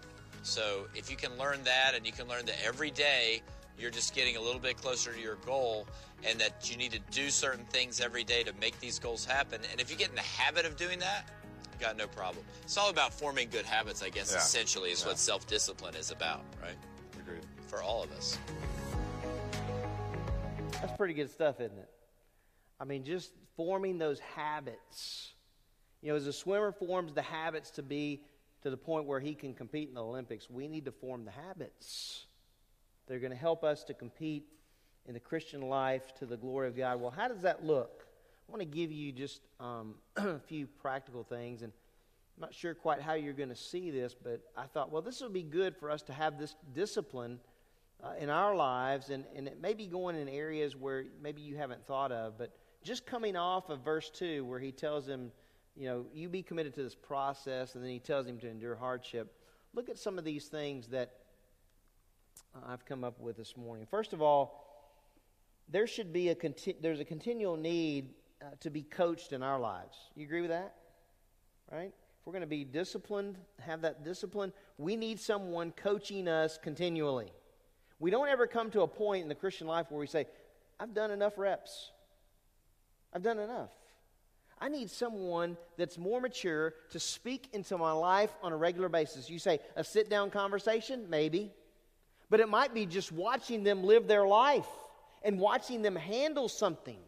[0.43, 3.43] So if you can learn that, and you can learn that every day
[3.79, 5.87] you're just getting a little bit closer to your goal,
[6.23, 9.61] and that you need to do certain things every day to make these goals happen.
[9.73, 11.29] And if you get in the habit of doing that,
[11.73, 12.45] you got no problem.
[12.63, 14.33] It's all about forming good habits, I guess.
[14.33, 14.39] Yeah.
[14.39, 15.09] Essentially, is Yeah.
[15.09, 16.77] what self discipline is about, right?
[17.19, 17.45] Agreed.
[17.67, 18.39] For all of us.
[20.73, 21.89] That's pretty good stuff, isn't it?
[22.79, 25.33] I mean, just forming those habits.
[26.03, 28.23] You know, as a swimmer forms the habits to be
[28.63, 31.31] to the point where he can compete in the Olympics, we need to form the
[31.31, 32.27] habits.
[33.07, 34.45] They're going to help us to compete
[35.07, 37.01] in the Christian life to the glory of God.
[37.01, 38.07] Well, how does that look?
[38.49, 41.73] I want to give you just um, a few practical things, and
[42.37, 45.21] I'm not sure quite how you're going to see this, but I thought, well, this
[45.21, 47.39] would be good for us to have this discipline
[48.03, 51.57] uh, in our lives, and, and it may be going in areas where maybe you
[51.57, 52.51] haven't thought of, but
[52.85, 55.33] just coming off of verse 2, where he tells him,
[55.75, 58.77] you know, you be committed to this process, and then he tells him to endure
[58.77, 59.35] hardship.
[59.75, 61.15] Look at some of these things that
[62.69, 63.87] I've come up with this morning.
[63.91, 64.61] First of all,
[65.69, 68.11] there should be a conti- there's a continual need
[68.43, 69.97] uh, to be coached in our lives.
[70.15, 70.75] You agree with that?
[71.73, 71.93] Right?
[72.21, 77.33] If we're going to be disciplined, have that discipline, we need someone coaching us continually.
[77.99, 80.27] We don't ever come to a point in the Christian life where we say,
[80.79, 81.91] I've done enough reps.
[83.15, 83.71] I've done enough.
[84.59, 89.29] I need someone that's more mature to speak into my life on a regular basis.
[89.29, 91.07] You say a sit down conversation?
[91.11, 91.53] Maybe.
[92.31, 94.69] But it might be just watching them live their life
[95.23, 96.99] and watching them handle something.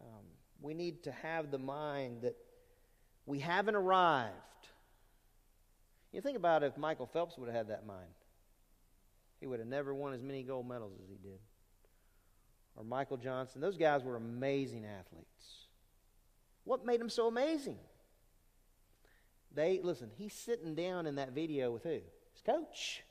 [0.00, 0.24] Um,
[0.60, 2.36] we need to have the mind that
[3.26, 4.34] we haven't arrived.
[6.12, 8.08] You think about if Michael Phelps would have had that mind,
[9.40, 11.38] he would have never won as many gold medals as he did.
[12.80, 13.60] Or Michael Johnson.
[13.60, 15.66] Those guys were amazing athletes.
[16.64, 17.76] What made them so amazing?
[19.54, 21.98] They, listen, he's sitting down in that video with who?
[22.32, 23.02] His coach.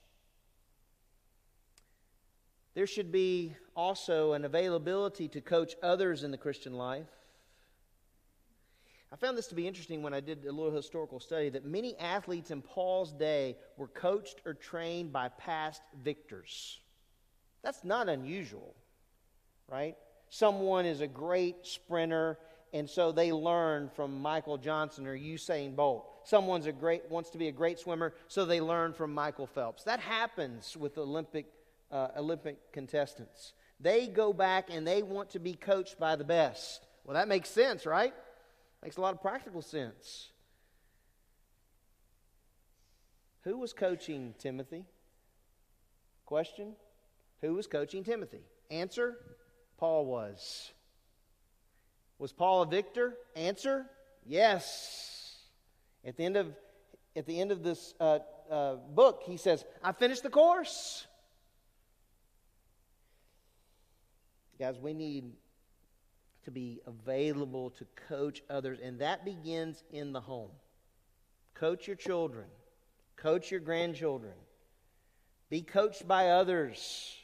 [2.74, 7.06] There should be also an availability to coach others in the Christian life.
[9.12, 11.96] I found this to be interesting when I did a little historical study that many
[12.00, 16.80] athletes in Paul's day were coached or trained by past victors.
[17.62, 18.76] That's not unusual,
[19.72, 19.96] right?
[20.30, 22.38] Someone is a great sprinter,
[22.74, 26.06] and so they learn from Michael Johnson or Usain Bolt.
[26.24, 29.84] Someone's a great wants to be a great swimmer, so they learn from Michael Phelps.
[29.84, 31.48] That happens with Olympic
[31.92, 33.54] uh, Olympic contestants.
[33.80, 36.86] They go back and they want to be coached by the best.
[37.04, 38.14] Well, that makes sense, right?
[38.84, 40.30] Makes a lot of practical sense.
[43.44, 44.86] Who was coaching Timothy?
[46.26, 46.76] Question
[47.42, 48.42] Who was coaching Timothy?
[48.70, 49.18] Answer
[49.80, 50.72] Paul was.
[52.18, 53.16] Was Paul a victor?
[53.36, 53.86] Answer
[54.26, 55.38] Yes.
[56.06, 56.54] At the end of,
[57.16, 58.20] at the end of this uh,
[58.50, 61.08] uh, book, he says, I finished the course.
[64.60, 65.32] Guys, we need
[66.44, 70.52] to be available to coach others, and that begins in the home.
[71.54, 72.46] Coach your children,
[73.16, 74.34] coach your grandchildren,
[75.50, 77.16] be coached by others.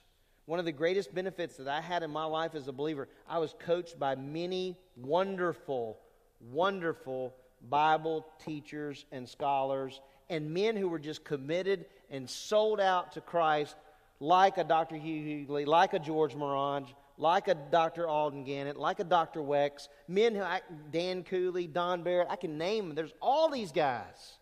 [0.45, 3.39] One of the greatest benefits that I had in my life as a believer, I
[3.39, 5.97] was coached by many wonderful,
[6.39, 7.33] wonderful
[7.67, 13.75] Bible teachers and scholars and men who were just committed and sold out to Christ,
[14.19, 14.95] like a Dr.
[14.95, 18.07] Hugh Hughley, like a George Morange, like a Dr.
[18.07, 19.41] Alden Gannett, like a Dr.
[19.41, 22.95] Wex, men who, I, Dan Cooley, Don Barrett, I can name them.
[22.95, 24.37] There's all these guys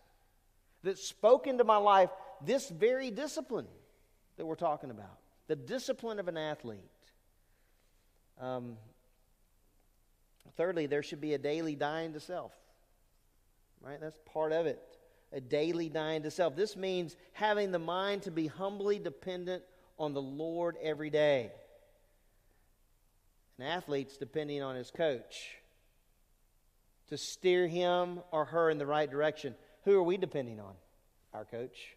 [0.82, 2.10] that spoke into my life
[2.44, 3.68] this very discipline
[4.36, 6.80] that we're talking about the discipline of an athlete.
[8.40, 8.76] Um,
[10.56, 12.52] thirdly, there should be a daily dying to self.
[13.80, 14.00] Right?
[14.00, 14.80] That's part of it.
[15.32, 16.56] A daily dying to self.
[16.56, 19.62] This means having the mind to be humbly dependent
[19.98, 21.50] on the Lord every day.
[23.58, 25.56] An athlete's depending on his coach
[27.08, 29.54] to steer him or her in the right direction.
[29.84, 30.74] Who are we depending on?
[31.32, 31.96] Our coach.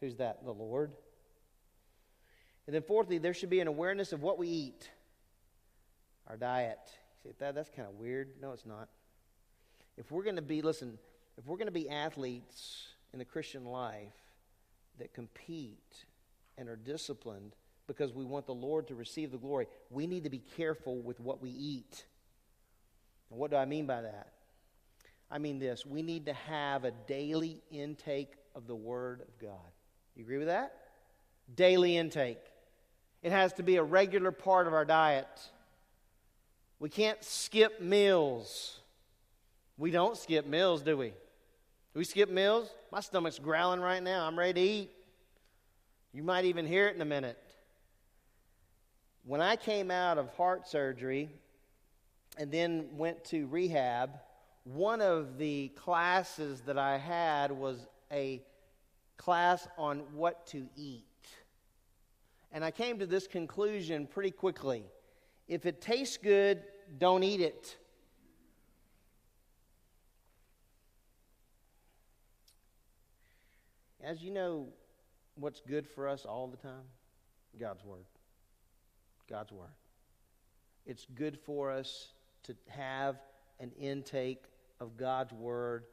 [0.00, 0.44] Who's that?
[0.44, 0.92] The Lord.
[2.68, 4.90] And then, fourthly, there should be an awareness of what we eat,
[6.26, 6.78] our diet.
[7.24, 8.28] You say, that, that's kind of weird.
[8.42, 8.90] No, it's not.
[9.96, 10.98] If we're going to be, listen,
[11.38, 14.12] if we're going to be athletes in the Christian life
[14.98, 16.04] that compete
[16.58, 17.54] and are disciplined
[17.86, 21.20] because we want the Lord to receive the glory, we need to be careful with
[21.20, 22.04] what we eat.
[23.30, 24.34] And what do I mean by that?
[25.30, 29.72] I mean this we need to have a daily intake of the Word of God.
[30.14, 30.74] You agree with that?
[31.54, 32.40] Daily intake.
[33.22, 35.28] It has to be a regular part of our diet.
[36.78, 38.78] We can't skip meals.
[39.76, 41.08] We don't skip meals, do we?
[41.08, 41.14] Do
[41.96, 42.68] we skip meals?
[42.92, 44.26] My stomach's growling right now.
[44.26, 44.90] I'm ready to eat.
[46.12, 47.38] You might even hear it in a minute.
[49.24, 51.28] When I came out of heart surgery
[52.38, 54.10] and then went to rehab,
[54.64, 58.42] one of the classes that I had was a
[59.16, 61.07] class on what to eat.
[62.52, 64.84] And I came to this conclusion pretty quickly.
[65.46, 66.62] If it tastes good,
[66.98, 67.76] don't eat it.
[74.02, 74.68] As you know,
[75.34, 76.84] what's good for us all the time?
[77.58, 78.04] God's Word.
[79.28, 79.68] God's Word.
[80.86, 82.12] It's good for us
[82.44, 83.16] to have
[83.60, 84.44] an intake
[84.80, 85.84] of God's Word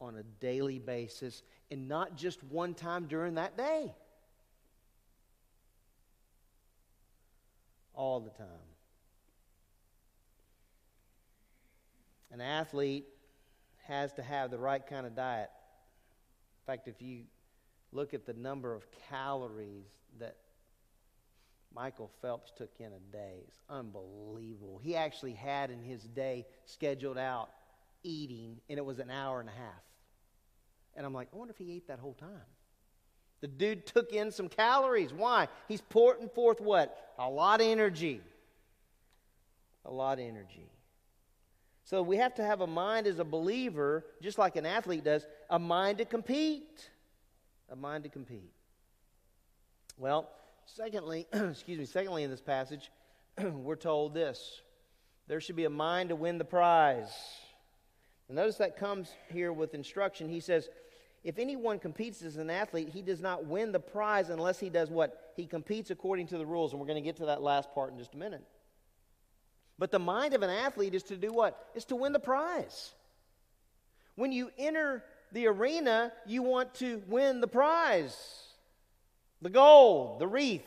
[0.00, 3.94] on a daily basis and not just one time during that day.
[7.94, 8.46] All the time.
[12.30, 13.04] An athlete
[13.86, 15.50] has to have the right kind of diet.
[16.62, 17.24] In fact, if you
[17.92, 19.84] look at the number of calories
[20.18, 20.36] that
[21.74, 24.80] Michael Phelps took in a day, it's unbelievable.
[24.82, 27.50] He actually had in his day scheduled out
[28.02, 29.82] eating, and it was an hour and a half.
[30.94, 32.30] And I'm like, I wonder if he ate that whole time.
[33.42, 35.12] The dude took in some calories.
[35.12, 35.48] Why?
[35.68, 37.12] He's pouring forth what?
[37.18, 38.20] A lot of energy.
[39.84, 40.70] A lot of energy.
[41.84, 45.26] So we have to have a mind as a believer, just like an athlete does,
[45.50, 46.88] a mind to compete.
[47.68, 48.52] A mind to compete.
[49.98, 50.30] Well,
[50.64, 52.92] secondly, excuse me, secondly in this passage,
[53.42, 54.62] we're told this.
[55.26, 57.12] There should be a mind to win the prize.
[58.28, 60.28] And notice that comes here with instruction.
[60.28, 60.68] He says,
[61.24, 64.90] if anyone competes as an athlete, he does not win the prize unless he does
[64.90, 65.32] what?
[65.36, 66.72] He competes according to the rules.
[66.72, 68.42] And we're going to get to that last part in just a minute.
[69.78, 71.70] But the mind of an athlete is to do what?
[71.74, 72.92] Is to win the prize.
[74.16, 78.38] When you enter the arena, you want to win the prize
[79.40, 80.64] the gold, the wreath.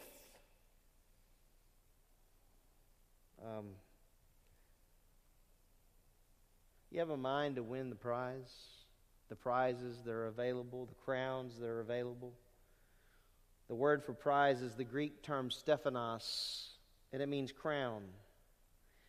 [3.42, 3.68] Um,
[6.96, 8.54] You have a mind to win the prize,
[9.30, 12.34] the prizes that are available, the crowns that are available.
[13.68, 16.78] The word for prize is the Greek term stephanos,
[17.12, 18.04] and it means crown.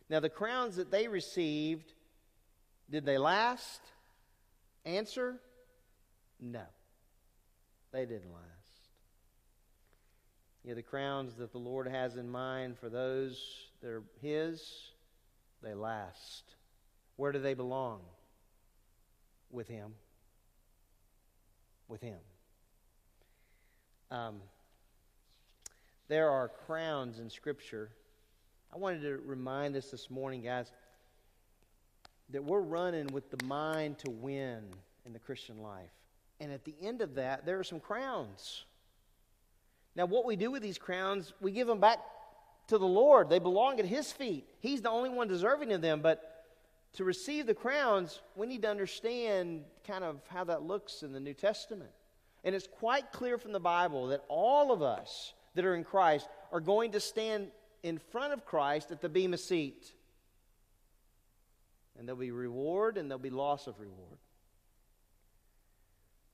[0.09, 1.93] Now, the crowns that they received,
[2.89, 3.81] did they last?
[4.85, 5.39] Answer
[6.39, 6.63] no.
[7.91, 8.45] They didn't last.
[10.63, 13.41] Yeah, the crowns that the Lord has in mind for those
[13.81, 14.91] that are His,
[15.63, 16.55] they last.
[17.15, 18.01] Where do they belong?
[19.49, 19.93] With Him.
[21.87, 22.19] With Him.
[24.11, 24.41] Um,
[26.07, 27.89] there are crowns in Scripture.
[28.73, 30.71] I wanted to remind us this morning, guys,
[32.29, 34.63] that we're running with the mind to win
[35.05, 35.89] in the Christian life.
[36.39, 38.65] And at the end of that, there are some crowns.
[39.95, 41.99] Now, what we do with these crowns, we give them back
[42.67, 43.29] to the Lord.
[43.29, 44.45] They belong at His feet.
[44.59, 46.01] He's the only one deserving of them.
[46.01, 46.36] But
[46.97, 51.19] to receive the crowns, we need to understand kind of how that looks in the
[51.19, 51.91] New Testament.
[52.43, 56.27] And it's quite clear from the Bible that all of us that are in Christ
[56.51, 57.49] are going to stand
[57.83, 59.93] in front of Christ at the Bema seat.
[61.99, 64.17] And there'll be reward and there'll be loss of reward.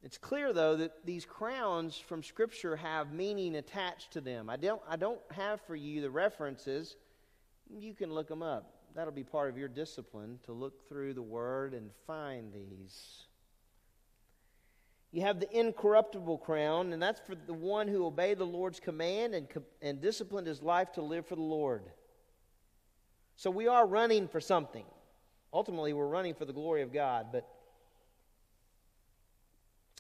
[0.02, 4.50] It's clear, though, that these crowns from Scripture have meaning attached to them.
[4.50, 6.96] I don't, I don't have for you the references.
[7.70, 8.83] You can look them up.
[8.96, 13.24] That'll be part of your discipline to look through the Word and find these.
[15.12, 19.36] You have the incorruptible crown, and that's for the one who obeyed the Lord's command
[19.36, 19.48] and,
[19.82, 21.84] and disciplined his life to live for the Lord.
[23.36, 24.86] So we are running for something.
[25.52, 27.48] Ultimately, we're running for the glory of God, but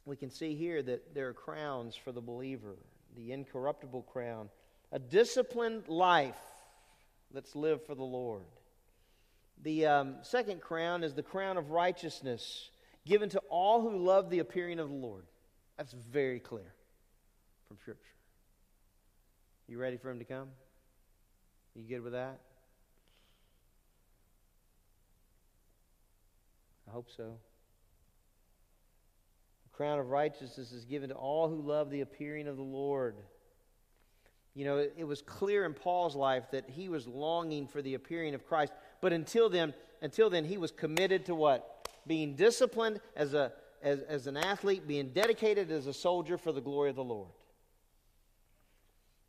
[0.05, 2.75] we can see here that there are crowns for the believer
[3.15, 4.49] the incorruptible crown,
[4.91, 6.41] a disciplined life
[7.31, 8.45] that's lived for the Lord.
[9.63, 12.69] The um, second crown is the crown of righteousness
[13.05, 15.25] given to all who love the appearing of the Lord.
[15.77, 16.73] That's very clear
[17.67, 18.03] from Scripture.
[19.67, 20.49] You ready for him to come?
[21.75, 22.39] You good with that?
[26.87, 27.23] I hope so
[29.63, 33.15] The crown of righteousness is given to all who love the appearing of the Lord.
[34.53, 37.95] You know, it, it, was clear in Paul's life that he was longing for the
[37.95, 38.71] appearing of Christ,
[39.03, 41.89] but until then, until then he was committed to what?
[42.07, 43.51] Being disciplined as a
[43.81, 47.27] as, as an athlete, being dedicated as a soldier for the glory of the Lord.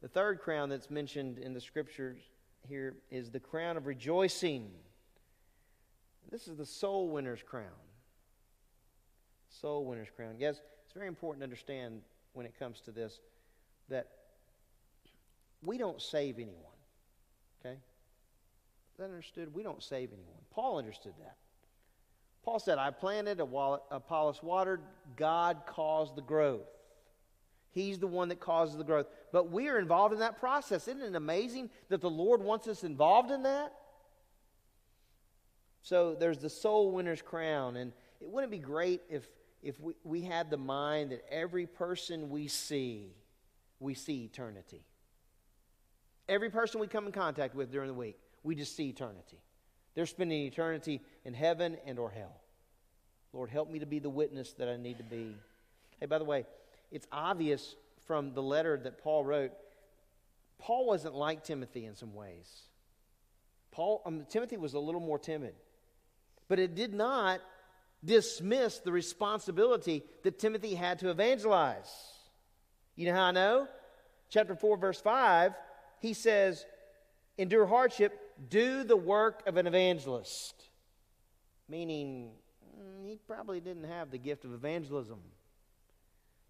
[0.00, 2.18] The third crown that's mentioned in the scriptures
[2.68, 4.70] here is the crown of rejoicing.
[6.30, 7.66] This is the soul winner's crown
[9.60, 10.34] soul winner's crown.
[10.38, 12.02] Yes, it's very important to understand
[12.32, 13.20] when it comes to this
[13.88, 14.08] that
[15.62, 16.73] we don't save anyone.
[18.98, 19.54] That understood?
[19.54, 20.40] We don't save anyone.
[20.50, 21.36] Paul understood that.
[22.44, 24.82] Paul said, I planted, Apollos watered,
[25.16, 26.68] God caused the growth.
[27.70, 29.06] He's the one that causes the growth.
[29.32, 30.86] But we are involved in that process.
[30.86, 33.72] Isn't it amazing that the Lord wants us involved in that?
[35.82, 37.76] So there's the soul winner's crown.
[37.76, 39.26] And it wouldn't be great if
[39.64, 43.14] if we, we had the mind that every person we see,
[43.80, 44.84] we see eternity.
[46.28, 49.38] Every person we come in contact with during the week, we just see eternity.
[49.94, 52.40] They're spending eternity in heaven and or hell.
[53.32, 55.34] Lord, help me to be the witness that I need to be.
[55.98, 56.46] Hey, by the way,
[56.92, 57.74] it's obvious
[58.06, 59.52] from the letter that Paul wrote,
[60.58, 62.48] Paul wasn't like Timothy in some ways.
[63.72, 65.54] Paul, um, Timothy was a little more timid.
[66.48, 67.40] But it did not
[68.04, 71.90] dismiss the responsibility that Timothy had to evangelize.
[72.94, 73.68] You know how I know?
[74.28, 75.54] Chapter 4, verse 5,
[76.00, 76.64] he says,
[77.38, 78.16] Endure hardship,
[78.48, 80.54] do the work of an evangelist.
[81.68, 82.30] Meaning,
[82.78, 85.20] mm, he probably didn't have the gift of evangelism.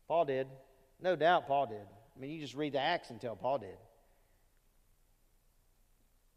[0.08, 0.46] Paul did.
[1.00, 1.86] No doubt Paul did.
[2.16, 3.76] I mean, you just read the Acts and tell Paul did.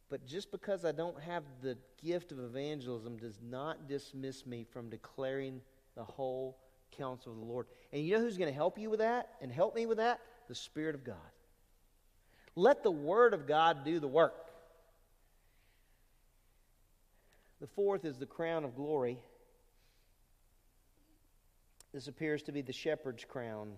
[0.10, 4.90] But just because I don't have the gift of evangelism does not dismiss me from
[4.90, 5.62] declaring
[5.96, 6.58] the whole
[6.98, 7.68] counsel of the Lord.
[7.92, 10.22] And you know who's going to help you with that and help me with that?
[10.48, 11.16] The Spirit of God.
[12.56, 14.47] Let the Word of God do the work.
[17.60, 19.18] The fourth is the crown of glory.
[21.94, 23.74] This appears to be the shepherd's crown.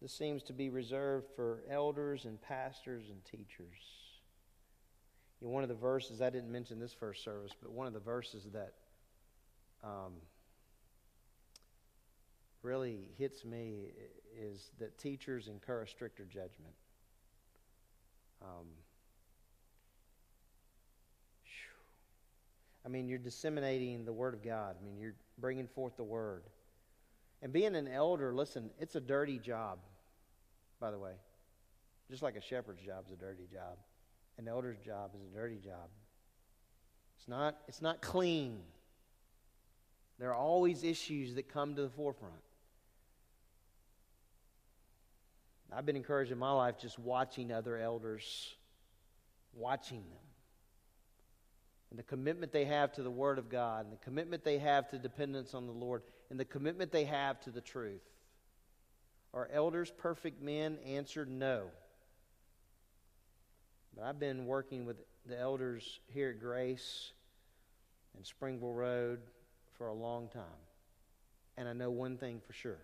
[0.00, 3.76] This seems to be reserved for elders and pastors and teachers.
[5.40, 7.92] You know, one of the verses, I didn't mention this first service, but one of
[7.92, 8.74] the verses that
[9.84, 10.14] um,
[12.62, 13.92] really hits me
[14.40, 16.74] is that teachers incur a stricter judgment.
[18.40, 18.66] Um,
[22.88, 24.76] I mean, you're disseminating the Word of God.
[24.80, 26.44] I mean, you're bringing forth the Word.
[27.42, 29.80] And being an elder, listen, it's a dirty job,
[30.80, 31.12] by the way.
[32.10, 33.76] Just like a shepherd's job is a dirty job.
[34.38, 35.90] An elder's job is a dirty job.
[37.18, 38.60] It's not, it's not clean.
[40.18, 42.32] There are always issues that come to the forefront.
[45.70, 48.54] I've been encouraged in my life just watching other elders,
[49.52, 50.27] watching them.
[51.90, 54.88] And the commitment they have to the Word of God, and the commitment they have
[54.90, 58.02] to dependence on the Lord, and the commitment they have to the truth.
[59.32, 60.78] Are elders perfect men?
[60.84, 61.68] Answered no.
[63.94, 67.12] But I've been working with the elders here at Grace
[68.16, 69.20] and Springville Road
[69.76, 70.42] for a long time.
[71.56, 72.78] And I know one thing for sure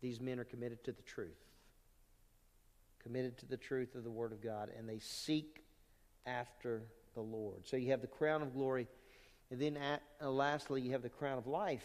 [0.00, 1.38] these men are committed to the truth,
[3.02, 5.62] committed to the truth of the Word of God, and they seek
[6.26, 6.82] after
[7.16, 7.66] the Lord.
[7.66, 8.86] So you have the crown of glory,
[9.50, 11.84] and then at, uh, lastly, you have the crown of life.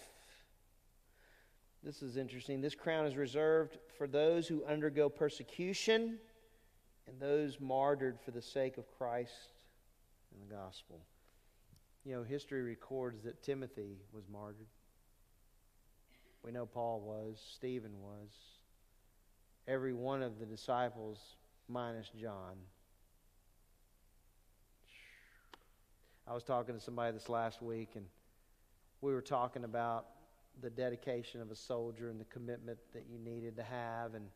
[1.84, 2.62] This is interesting.
[2.62, 6.20] This crown is reserved for those who undergo persecution
[7.08, 9.54] and those martyred for the sake of Christ
[10.32, 11.02] and the gospel.
[12.06, 14.68] You know, history records that Timothy was martyred.
[16.44, 18.30] We know Paul was, Stephen was,
[19.68, 21.20] every one of the disciples
[21.68, 22.58] minus John.
[26.32, 28.06] I was talking to somebody this last week, and
[29.02, 30.06] we were talking about
[30.62, 34.14] the dedication of a soldier and the commitment that you needed to have.
[34.14, 34.28] And,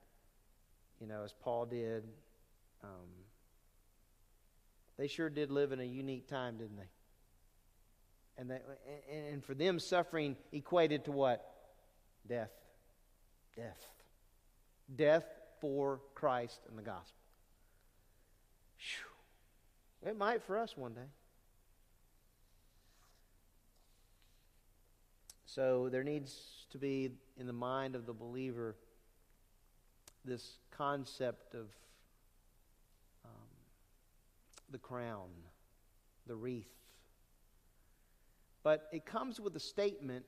[1.00, 2.04] you know, as Paul did,
[2.84, 3.08] um,
[4.98, 6.90] they sure did live in a unique time, didn't they?
[8.40, 8.60] And, they,
[9.32, 11.50] and for them, suffering equated to what?
[12.28, 12.52] Death.
[13.56, 13.88] Death.
[14.94, 15.26] Death
[15.62, 17.22] for Christ and the gospel.
[18.80, 20.10] Whew.
[20.10, 21.08] It might for us one day.
[25.56, 28.76] So there needs to be in the mind of the believer
[30.26, 31.68] this concept of
[33.24, 33.32] um,
[34.70, 35.30] the crown,
[36.28, 36.68] the wreath.
[38.64, 40.26] But it comes with a statement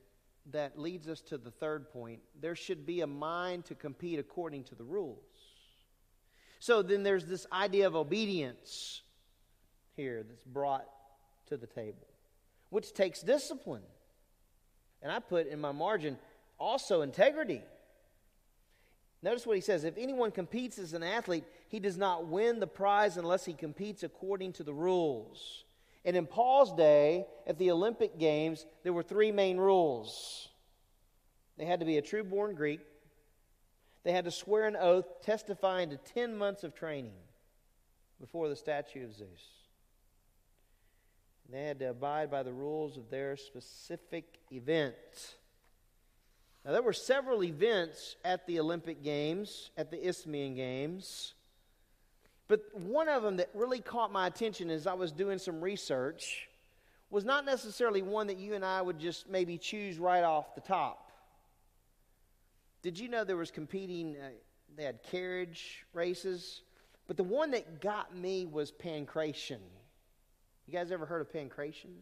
[0.50, 2.20] that leads us to the third point.
[2.40, 5.18] There should be a mind to compete according to the rules.
[6.58, 9.02] So then there's this idea of obedience
[9.94, 10.86] here that's brought
[11.48, 12.06] to the table,
[12.70, 13.82] which takes discipline.
[15.02, 16.18] And I put in my margin
[16.58, 17.62] also integrity.
[19.22, 22.66] Notice what he says if anyone competes as an athlete, he does not win the
[22.66, 25.64] prize unless he competes according to the rules.
[26.04, 30.48] And in Paul's day, at the Olympic Games, there were three main rules
[31.58, 32.80] they had to be a true born Greek,
[34.04, 37.12] they had to swear an oath testifying to 10 months of training
[38.20, 39.57] before the statue of Zeus.
[41.50, 44.94] They had to abide by the rules of their specific event.
[46.64, 51.32] Now, there were several events at the Olympic Games, at the Isthmian Games.
[52.48, 56.48] But one of them that really caught my attention as I was doing some research
[57.10, 60.60] was not necessarily one that you and I would just maybe choose right off the
[60.60, 61.10] top.
[62.82, 64.28] Did you know there was competing, uh,
[64.76, 66.62] they had carriage races?
[67.06, 69.58] But the one that got me was pancration.
[70.68, 71.94] You guys ever heard of pankration?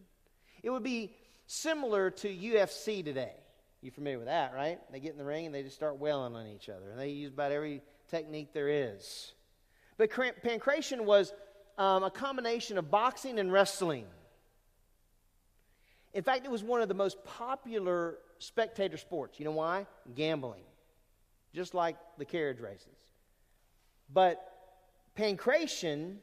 [0.61, 1.15] It would be
[1.45, 3.31] similar to UFC today.
[3.79, 4.77] You familiar with that, right?
[4.91, 6.89] They get in the ring and they just start wailing on each other.
[6.91, 9.31] And they use about every technique there is.
[9.97, 11.31] But pankration was
[11.77, 14.05] um, a combination of boxing and wrestling.
[16.13, 19.39] In fact, it was one of the most popular spectator sports.
[19.39, 19.87] You know why?
[20.13, 20.63] Gambling.
[21.55, 22.97] Just like the carriage races.
[24.13, 24.43] But
[25.17, 26.17] pankration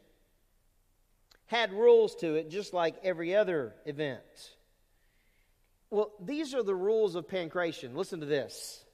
[1.46, 4.22] had rules to it, just like every other event.
[5.90, 7.94] Well, these are the rules of pankration.
[7.94, 8.84] Listen to this.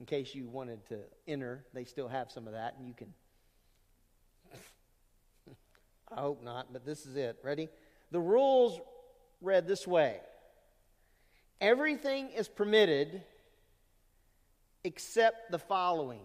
[0.00, 3.12] In case you wanted to enter, they still have some of that, and you can.
[6.16, 7.38] I hope not, but this is it.
[7.42, 7.68] Ready?
[8.12, 8.80] The rules
[9.40, 10.20] read this way
[11.60, 13.22] Everything is permitted
[14.84, 16.22] except the following.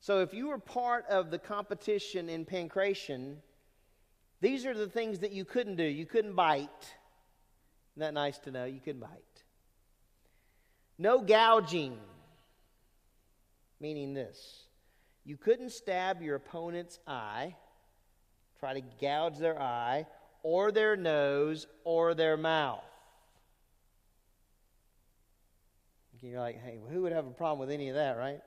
[0.00, 3.36] So if you were part of the competition in pankration,
[4.44, 5.84] these are the things that you couldn't do.
[5.84, 6.68] You couldn't bite.
[7.92, 8.66] Isn't that nice to know?
[8.66, 9.42] You couldn't bite.
[10.98, 11.98] No gouging,
[13.80, 14.64] meaning this
[15.24, 17.56] you couldn't stab your opponent's eye,
[18.60, 20.04] try to gouge their eye,
[20.42, 22.84] or their nose, or their mouth.
[26.20, 28.40] You're like, hey, who would have a problem with any of that, right?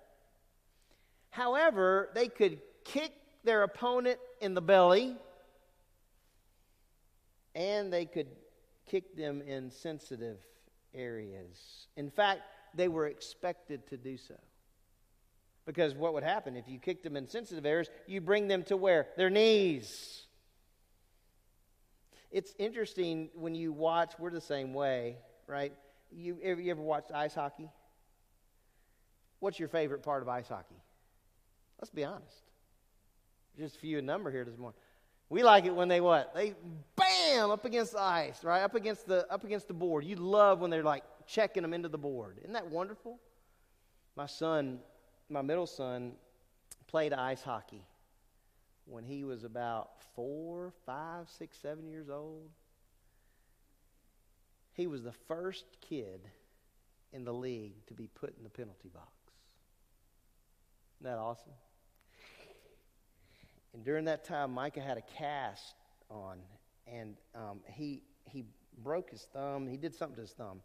[1.29, 3.11] However, they could kick
[3.43, 5.15] their opponent in the belly
[7.57, 8.27] and they could
[8.85, 10.37] kick them in sensitive
[10.93, 11.87] areas.
[11.97, 12.41] In fact,
[12.75, 14.35] they were expected to do so.
[15.65, 17.89] Because what would happen if you kicked them in sensitive areas?
[18.05, 19.07] You bring them to where?
[19.17, 20.27] Their knees.
[22.31, 25.73] It's interesting when you watch, we're the same way, right?
[26.11, 27.69] You ever, you ever watched ice hockey?
[29.39, 30.81] What's your favorite part of ice hockey?
[31.81, 32.43] Let's be honest.
[33.57, 34.79] Just a few in number here this morning.
[35.29, 36.33] We like it when they what?
[36.33, 36.53] They
[37.37, 38.61] up against the ice, right?
[38.61, 40.03] Up against the up against the board.
[40.03, 42.37] You love when they're like checking them into the board.
[42.39, 43.19] Isn't that wonderful?
[44.15, 44.79] My son,
[45.29, 46.13] my middle son,
[46.87, 47.85] played ice hockey
[48.85, 52.49] when he was about four, five, six, seven years old.
[54.73, 56.21] He was the first kid
[57.11, 59.11] in the league to be put in the penalty box.
[60.99, 61.53] Isn't that awesome?
[63.73, 65.75] And during that time, Micah had a cast
[66.09, 66.37] on,
[66.91, 68.45] and um, he he
[68.83, 69.67] broke his thumb.
[69.67, 70.61] He did something to his thumb,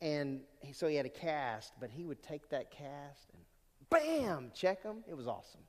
[0.00, 1.72] and he, so he had a cast.
[1.80, 3.42] But he would take that cast and
[3.90, 5.04] bam, check him.
[5.08, 5.60] It was awesome.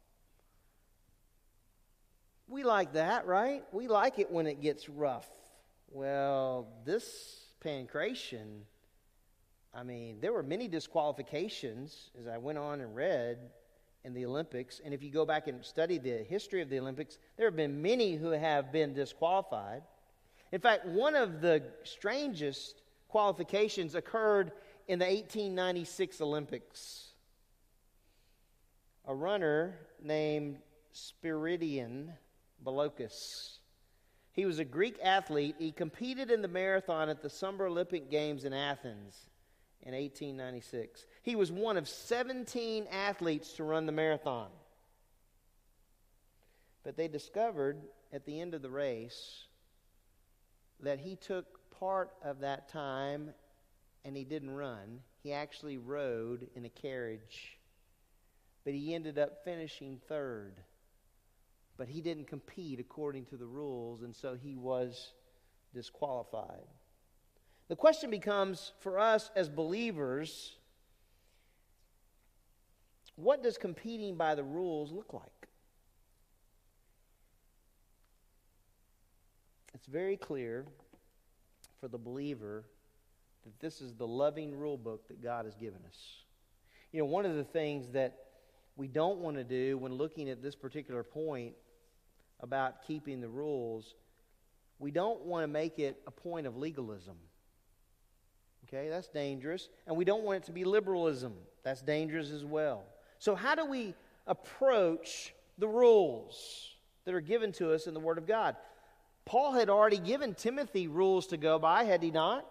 [2.47, 3.63] We like that, right?
[3.71, 5.29] We like it when it gets rough.
[5.89, 8.61] Well, this pankration,
[9.73, 13.37] I mean, there were many disqualifications as I went on and read
[14.03, 14.81] in the Olympics.
[14.83, 17.81] And if you go back and study the history of the Olympics, there have been
[17.81, 19.83] many who have been disqualified.
[20.51, 24.51] In fact, one of the strangest qualifications occurred
[24.87, 27.09] in the 1896 Olympics.
[29.05, 30.57] A runner named
[30.93, 32.09] Spyridon
[32.63, 33.57] Belokas.
[34.31, 35.55] He was a Greek athlete.
[35.59, 39.29] He competed in the marathon at the Summer Olympic Games in Athens
[39.85, 41.05] in 1896.
[41.21, 44.49] He was one of 17 athletes to run the marathon.
[46.83, 47.81] But they discovered
[48.11, 49.45] at the end of the race
[50.81, 53.33] that he took part of that time
[54.05, 54.99] and he didn't run.
[55.21, 57.57] He actually rode in a carriage.
[58.65, 60.55] But he ended up finishing third.
[61.77, 65.13] But he didn't compete according to the rules, and so he was
[65.73, 66.67] disqualified.
[67.73, 70.57] The question becomes for us as believers
[73.15, 75.47] what does competing by the rules look like?
[79.73, 80.67] It's very clear
[81.81, 82.63] for the believer
[83.43, 85.97] that this is the loving rule book that God has given us.
[86.91, 88.19] You know, one of the things that
[88.75, 91.55] we don't want to do when looking at this particular point
[92.39, 93.95] about keeping the rules,
[94.77, 97.15] we don't want to make it a point of legalism.
[98.73, 99.69] Okay, that's dangerous.
[99.85, 101.33] And we don't want it to be liberalism.
[101.63, 102.83] That's dangerous as well.
[103.19, 103.93] So, how do we
[104.25, 106.71] approach the rules
[107.05, 108.55] that are given to us in the Word of God?
[109.25, 112.45] Paul had already given Timothy rules to go by, had he not?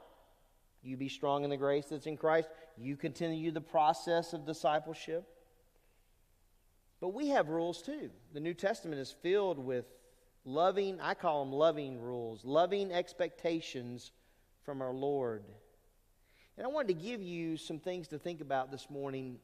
[0.82, 2.48] You be strong in the grace that's in Christ.
[2.78, 5.24] You continue the process of discipleship.
[7.00, 8.10] But we have rules too.
[8.32, 9.86] The New Testament is filled with
[10.44, 14.12] loving, I call them loving rules, loving expectations
[14.64, 15.44] from our Lord.
[16.56, 19.38] And I wanted to give you some things to think about this morning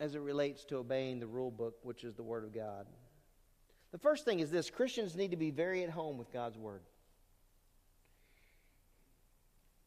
[0.00, 2.86] as it relates to obeying the rule book, which is the Word of God.
[3.92, 6.82] The first thing is this Christians need to be very at home with God's Word.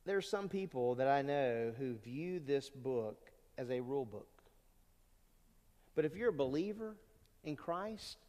[0.05, 4.29] There are some people that I know who view this book as a rule book.
[5.95, 6.95] But if you're a believer
[7.43, 8.24] in Christ,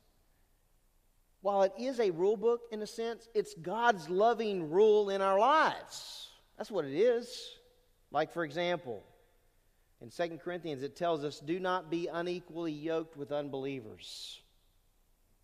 [1.47, 5.39] while it is a rule book in a sense, it's God's loving rule in our
[5.39, 6.29] lives.
[6.59, 7.49] That's what it is.
[8.11, 9.05] Like, for example,
[10.01, 14.41] in 2 Corinthians, it tells us, do not be unequally yoked with unbelievers.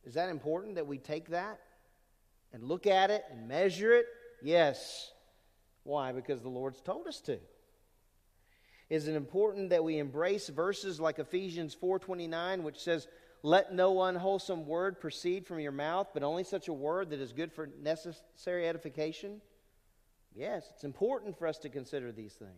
[0.02, 1.60] Is that important that we take that
[2.52, 4.06] and look at it and measure it?
[4.42, 5.12] Yes.
[5.84, 6.10] Why?
[6.10, 7.38] Because the Lord's told us to.
[8.90, 13.06] Is it important that we embrace verses like Ephesians 4:29 which says
[13.42, 17.32] let no unwholesome word proceed from your mouth, but only such a word that is
[17.32, 19.40] good for necessary edification?
[20.34, 22.50] Yes, it's important for us to consider these things.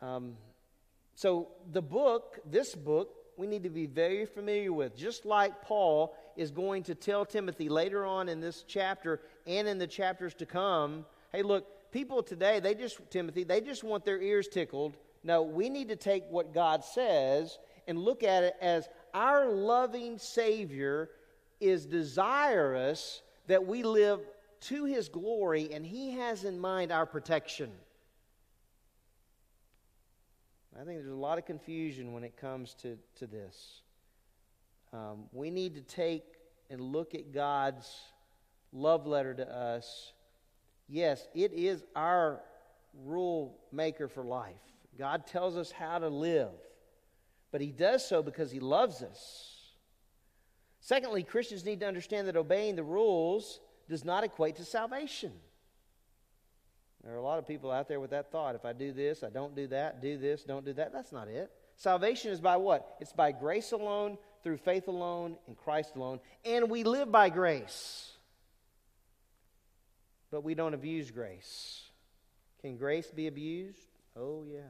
[0.00, 0.34] Um,
[1.14, 4.96] so, the book, this book, we need to be very familiar with.
[4.96, 9.78] Just like Paul is going to tell Timothy later on in this chapter and in
[9.78, 14.20] the chapters to come hey, look, people today, they just, Timothy, they just want their
[14.20, 14.96] ears tickled.
[15.22, 17.58] No, we need to take what God says
[17.88, 21.10] and look at it as our loving Savior
[21.60, 24.20] is desirous that we live
[24.60, 27.72] to His glory, and He has in mind our protection.
[30.80, 33.80] I think there's a lot of confusion when it comes to, to this.
[34.92, 36.22] Um, we need to take
[36.70, 37.88] and look at God's
[38.72, 40.12] love letter to us,
[40.88, 42.42] yes, it is our
[43.04, 44.54] rule maker for life.
[44.98, 46.50] God tells us how to live,
[47.50, 49.56] but He does so because He loves us.
[50.80, 55.32] Secondly, Christians need to understand that obeying the rules does not equate to salvation.
[57.04, 58.54] There are a lot of people out there with that thought.
[58.54, 60.92] If I do this, I don't do that, do this, don't do that.
[60.92, 61.50] That's not it.
[61.76, 62.96] Salvation is by what?
[63.00, 66.20] It's by grace alone, through faith alone, in Christ alone.
[66.44, 68.12] And we live by grace.
[70.30, 71.82] But we don't abuse grace.
[72.60, 73.88] Can grace be abused?
[74.16, 74.60] Oh, yeah.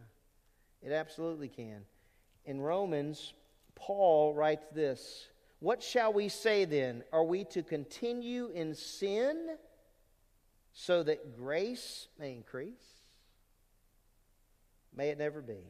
[0.83, 1.83] It absolutely can.
[2.49, 3.35] In Romans,
[3.75, 5.29] Paul writes this
[5.61, 7.05] What shall we say then?
[7.13, 9.51] Are we to continue in sin
[10.73, 13.03] so that grace may increase?
[14.97, 15.61] May it never be.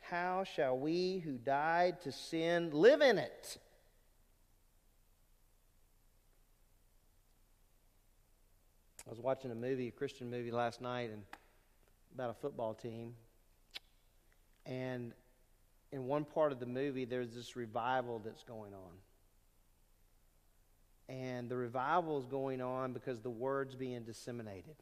[0.00, 3.56] How shall we who died to sin live in it?
[9.06, 11.22] I was watching a movie, a Christian movie last night, and
[12.14, 13.14] about a football team.
[14.66, 15.14] And
[15.92, 18.92] in one part of the movie, there's this revival that's going on.
[21.08, 24.76] And the revival is going on because the word's being disseminated.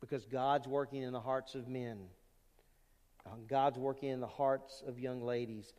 [0.00, 1.98] Because God's working in the hearts of men.
[3.48, 5.72] God's working in the hearts of young ladies.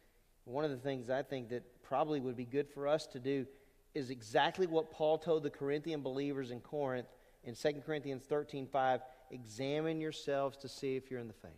[0.44, 3.46] One of the things I think that probably would be good for us to do
[3.94, 7.08] is exactly what Paul told the Corinthian believers in Corinth
[7.44, 9.02] in 2 Corinthians 13 5.
[9.32, 11.52] Examine yourselves to see if you're in the faith.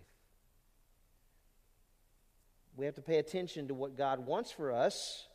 [2.75, 5.27] We have to pay attention to what God wants for us.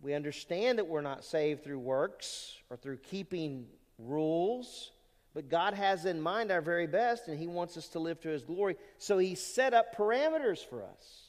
[0.00, 3.66] We understand that we're not saved through works or through keeping
[3.98, 4.92] rules,
[5.34, 8.28] but God has in mind our very best, and He wants us to live to
[8.28, 8.76] His glory.
[8.98, 11.24] So He set up parameters for us.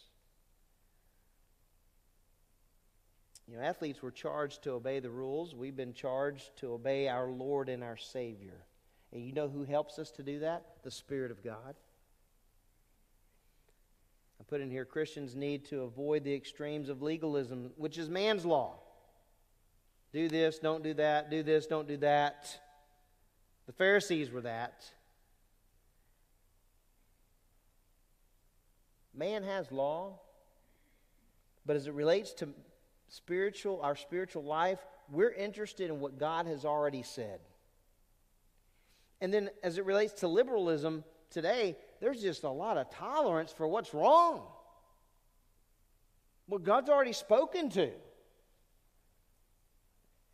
[3.48, 5.56] You know, athletes were charged to obey the rules.
[5.56, 8.66] We've been charged to obey our Lord and our Savior.
[9.12, 10.64] And you know who helps us to do that?
[10.84, 11.76] The Spirit of God.
[14.50, 18.80] Put in here Christians need to avoid the extremes of legalism, which is man's law.
[20.12, 22.60] Do this, don't do that, do this, don't do that.
[23.68, 24.86] The Pharisees were that.
[29.14, 30.20] Man has law,
[31.64, 32.50] but as it relates to
[33.08, 34.80] spiritual our spiritual life,
[35.12, 37.40] we're interested in what God has already said.
[39.22, 43.68] And then as it relates to liberalism today, there's just a lot of tolerance for
[43.68, 44.48] what's wrong.
[46.48, 47.92] What God's already spoken to.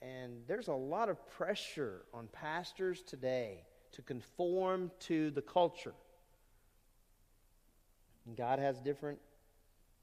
[0.02, 5.94] And there's a lot of pressure on pastors today to conform to the culture.
[8.26, 9.20] And God has different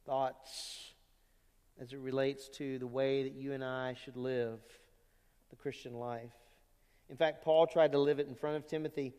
[0.04, 0.92] thoughts
[1.80, 4.60] as it relates to the way that you and I should live
[5.50, 6.32] the Christian life.
[7.08, 9.14] In fact, Paul tried to live it in front of Timothy.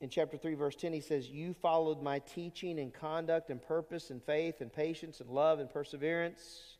[0.00, 4.10] In chapter 3, verse 10, he says, You followed my teaching and conduct and purpose
[4.10, 6.76] and faith and patience and love and perseverance.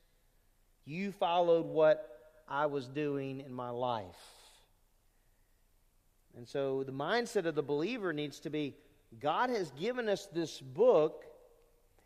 [0.87, 2.19] You followed what
[2.49, 4.05] I was doing in my life.
[6.37, 8.77] And so the mindset of the believer needs to be
[9.19, 11.25] God has given us this book.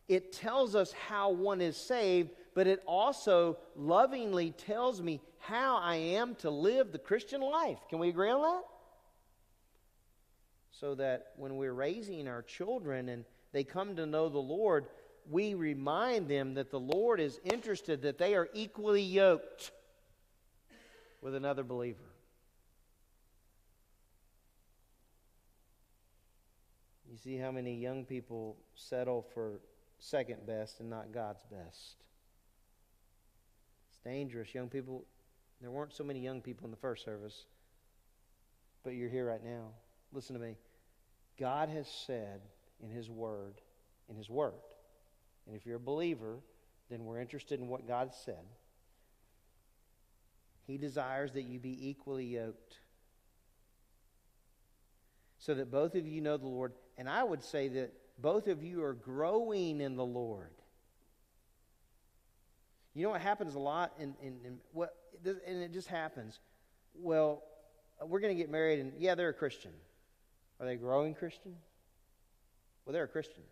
[0.08, 5.96] It tells us how one is saved, but it also lovingly tells me how I
[5.96, 7.78] am to live the Christian life.
[7.88, 8.62] Can we agree on that?
[10.80, 14.86] So that when we're raising our children and they come to know the Lord,
[15.30, 19.70] we remind them that the Lord is interested, that they are equally yoked
[21.22, 22.02] with another believer.
[27.10, 29.60] You see how many young people settle for
[30.00, 31.94] second best and not God's best.
[33.88, 34.52] It's dangerous.
[34.52, 35.04] Young people,
[35.60, 37.46] there weren't so many young people in the first service,
[38.82, 39.68] but you're here right now.
[40.14, 40.56] Listen to me.
[41.38, 42.40] God has said
[42.82, 43.60] in His Word,
[44.08, 44.54] in His Word,
[45.46, 46.38] and if you're a believer,
[46.88, 48.46] then we're interested in what God said.
[50.66, 52.78] He desires that you be equally yoked
[55.38, 56.72] so that both of you know the Lord.
[56.96, 60.54] And I would say that both of you are growing in the Lord.
[62.94, 66.38] You know what happens a lot, in, in, in what, and it just happens.
[66.94, 67.42] Well,
[68.02, 69.72] we're going to get married, and yeah, they're a Christian.
[70.64, 71.56] Are they growing Christian?
[72.84, 73.42] Well, they're a Christian.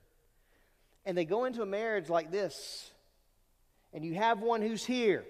[1.05, 2.91] And they go into a marriage like this,
[3.93, 5.27] and you have one who's here,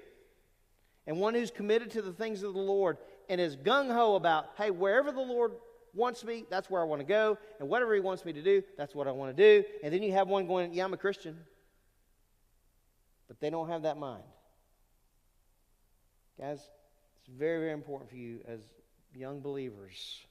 [1.08, 2.98] and one who's committed to the things of the Lord,
[3.28, 5.54] and is gung ho about, hey, wherever the Lord
[5.92, 7.36] wants me, that's where I want to go.
[7.58, 9.66] And whatever He wants me to do, that's what I want to do.
[9.82, 11.36] And then you have one going, Yeah, I'm a Christian.
[13.26, 14.22] But they don't have that mind.
[16.38, 16.60] Guys,
[17.18, 18.60] it's very, very important for you as
[19.14, 20.26] young believers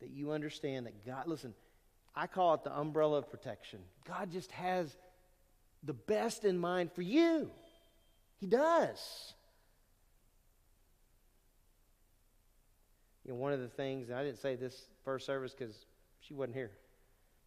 [0.00, 1.54] that you understand that God, listen,
[2.14, 3.80] I call it the umbrella of protection.
[4.06, 4.96] God just has
[5.82, 7.50] the best in mind for you.
[8.38, 9.34] He does.
[13.24, 15.86] You know, one of the things, and I didn't say this first service because
[16.20, 16.70] she wasn't here.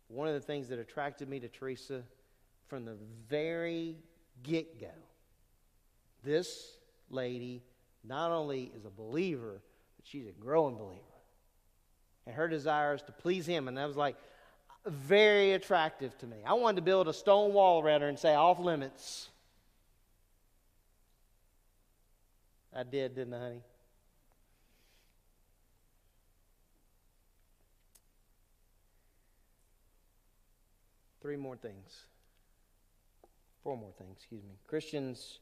[0.08, 2.04] One of the things that attracted me to Teresa
[2.68, 2.98] from the
[3.30, 3.98] very
[4.44, 4.88] get go,
[6.24, 6.78] this
[7.10, 7.64] lady
[8.04, 9.62] not only is a believer,
[9.98, 11.02] but she's a growing believer.
[12.26, 13.68] And her desire is to please him.
[13.68, 14.16] And that was like
[14.86, 16.38] very attractive to me.
[16.46, 19.30] I wanted to build a stone wall around her and say, off limits.
[22.74, 23.62] I did, didn't I, honey?
[31.22, 32.06] Three more things.
[33.64, 34.56] Four more things, excuse me.
[34.68, 35.40] Christians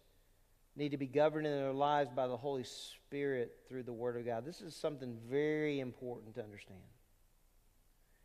[0.75, 4.25] need to be governed in their lives by the Holy Spirit through the Word of
[4.25, 4.45] God.
[4.45, 6.79] This is something very important to understand.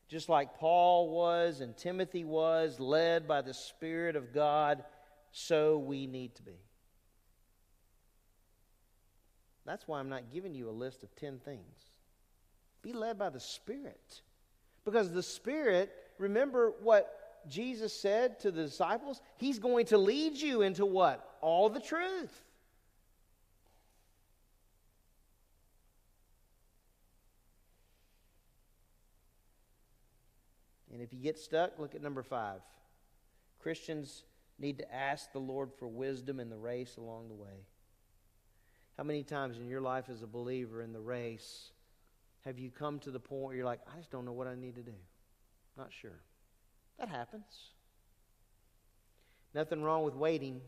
[0.08, 4.84] Just like Paul was and Timothy was, led by the Spirit of God,
[5.32, 6.60] so we need to be.
[9.66, 11.90] That's why I'm not giving you a list of 10 things.
[12.82, 14.20] Be led by the Spirit.
[14.84, 19.20] Because the Spirit, remember what Jesus said to the disciples?
[19.38, 21.33] He's going to lead you into what?
[21.44, 22.40] All the truth.
[30.90, 32.62] And if you get stuck, look at number five.
[33.60, 34.24] Christians
[34.58, 37.66] need to ask the Lord for wisdom in the race along the way.
[38.96, 41.72] How many times in your life as a believer in the race
[42.46, 44.54] have you come to the point where you're like, I just don't know what I
[44.54, 44.94] need to do?
[45.76, 46.22] Not sure.
[46.98, 47.72] That happens.
[49.54, 50.62] Nothing wrong with waiting,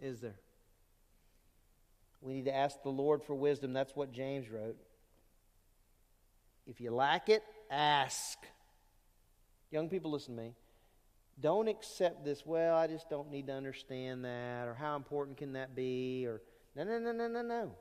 [0.00, 0.38] is there?
[2.20, 3.72] We need to ask the Lord for wisdom.
[3.72, 4.76] That's what James wrote.
[6.66, 8.38] If you lack it, ask.
[9.70, 10.54] Young people, listen to me.
[11.38, 15.52] Don't accept this, well, I just don't need to understand that, or how important can
[15.52, 16.40] that be, or
[16.74, 17.72] no, no, no, no, no, no.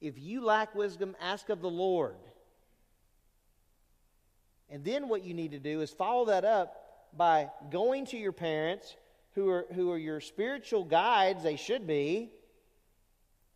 [0.00, 2.16] If you lack wisdom, ask of the Lord.
[4.68, 6.76] And then what you need to do is follow that up
[7.16, 8.94] by going to your parents,
[9.34, 12.30] who are, who are your spiritual guides, they should be,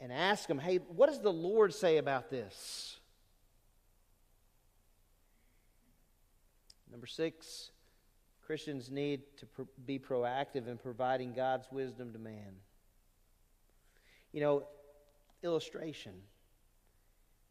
[0.01, 2.99] and ask them, hey, what does the Lord say about this?
[6.91, 7.73] Number six,
[8.47, 12.55] Christians need to pr- be proactive in providing God's wisdom to man.
[14.33, 14.63] You know,
[15.43, 16.13] illustration.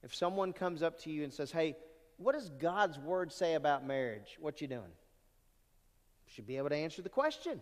[0.02, 1.78] If someone comes up to you and says, "Hey,
[2.18, 4.92] what does God's word say about marriage?" What you doing?
[6.28, 7.62] Should be able to answer the question.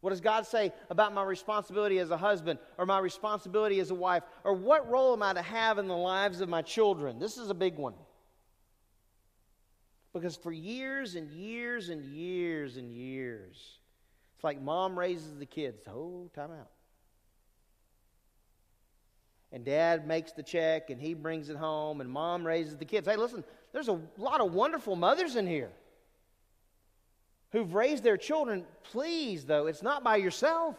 [0.00, 3.94] What does God say about my responsibility as a husband or my responsibility as a
[3.94, 4.22] wife?
[4.44, 7.18] Or what role am I to have in the lives of my children?
[7.18, 7.94] This is a big one.
[10.12, 13.78] Because for years and years and years and years,
[14.36, 15.82] it's like mom raises the kids.
[15.88, 16.70] Oh, time out.
[19.50, 23.08] And dad makes the check and he brings it home, and mom raises the kids.
[23.08, 23.42] Hey, listen,
[23.72, 25.70] there's a lot of wonderful mothers in here
[27.52, 28.64] who've raised their children.
[28.84, 30.76] Please, though, it's not by yourself.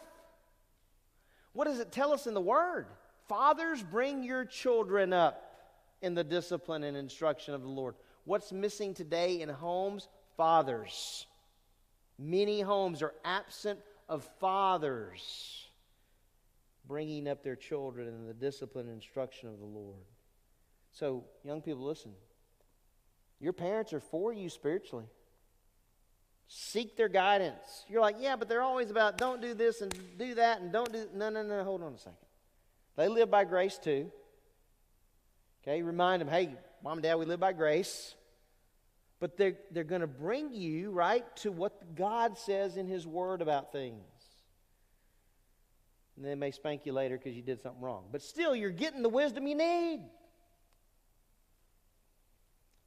[1.52, 2.86] What does it tell us in the Word?
[3.28, 5.50] Fathers, bring your children up
[6.02, 7.94] in the discipline and instruction of the Lord.
[8.24, 10.08] What's missing today in homes?
[10.36, 11.26] Fathers.
[12.18, 15.68] Many homes are absent of fathers
[16.86, 20.02] bringing up their children in the discipline and instruction of the Lord.
[20.92, 22.12] So, young people, listen.
[23.38, 25.06] Your parents are for you spiritually.
[26.52, 27.84] Seek their guidance.
[27.88, 30.92] You're like, yeah, but they're always about don't do this and do that and don't
[30.92, 31.06] do.
[31.14, 31.62] No, no, no.
[31.62, 32.16] Hold on a second.
[32.96, 34.10] They live by grace too.
[35.62, 38.16] Okay, remind them, hey, mom and dad, we live by grace.
[39.20, 43.42] But they're, they're going to bring you, right, to what God says in His Word
[43.42, 44.02] about things.
[46.16, 48.06] And they may spank you later because you did something wrong.
[48.10, 50.00] But still, you're getting the wisdom you need.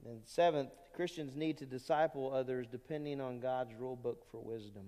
[0.05, 4.83] And seventh, Christians need to disciple others depending on God's rule book for wisdom.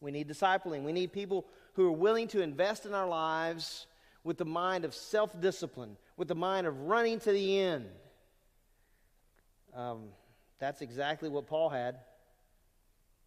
[0.00, 0.82] We need discipling.
[0.82, 3.86] We need people who are willing to invest in our lives
[4.24, 7.86] with the mind of self discipline, with the mind of running to the end.
[9.74, 10.04] Um,
[10.58, 11.98] that's exactly what Paul had.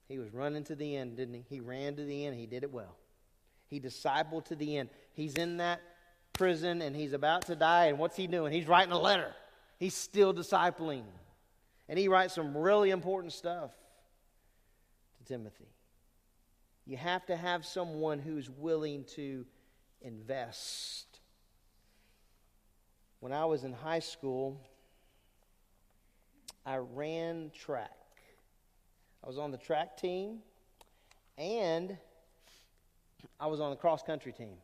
[0.08, 1.46] He was running to the end, didn't he?
[1.48, 2.36] He ran to the end.
[2.36, 2.96] He did it well.
[3.68, 4.90] He discipled to the end.
[5.14, 5.80] He's in that
[6.34, 7.86] prison and he's about to die.
[7.86, 8.52] And what's he doing?
[8.52, 9.34] He's writing a letter.
[9.80, 11.06] He's still discipling.
[11.88, 13.72] And he writes some really important stuff
[15.18, 15.70] to Timothy.
[16.86, 19.46] You have to have someone who's willing to
[20.02, 21.20] invest.
[23.22, 24.62] When I was in high school,
[26.66, 27.92] I ran track.
[29.24, 30.40] I was on the track team
[31.38, 31.98] and
[33.40, 34.58] I was on the cross country team.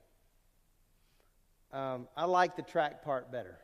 [1.73, 3.57] Um, I like the track part better.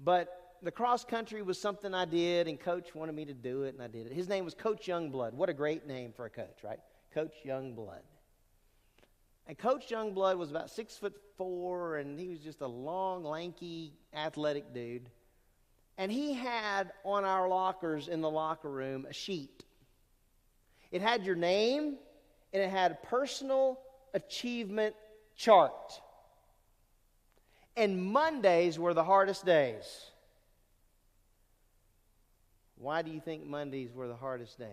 [0.00, 3.74] But the cross country was something I did, and coach wanted me to do it,
[3.74, 4.12] and I did it.
[4.12, 5.34] His name was Coach Youngblood.
[5.34, 6.80] What a great name for a coach, right?
[7.14, 8.02] Coach Youngblood.
[9.46, 13.94] And Coach Youngblood was about six foot four, and he was just a long, lanky,
[14.14, 15.08] athletic dude.
[15.96, 19.64] And he had on our lockers in the locker room a sheet.
[20.90, 21.96] It had your name,
[22.52, 23.80] and it had a personal
[24.14, 24.94] achievement
[25.34, 26.00] chart.
[27.78, 30.10] And Mondays were the hardest days.
[32.76, 34.68] Why do you think Mondays were the hardest days?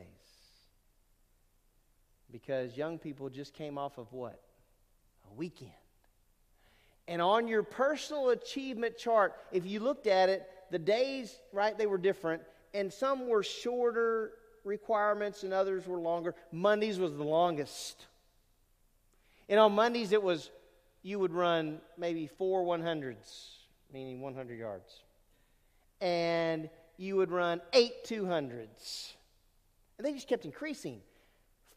[2.31, 4.41] Because young people just came off of what?
[5.29, 5.71] A weekend.
[7.07, 11.85] And on your personal achievement chart, if you looked at it, the days, right, they
[11.85, 12.41] were different.
[12.73, 14.31] And some were shorter
[14.63, 16.33] requirements and others were longer.
[16.51, 18.07] Mondays was the longest.
[19.47, 20.49] And on Mondays, it was
[21.05, 23.49] you would run maybe four 100s,
[23.93, 25.03] meaning 100 yards.
[26.01, 26.67] And
[26.97, 29.11] you would run eight 200s.
[29.99, 31.01] And they just kept increasing.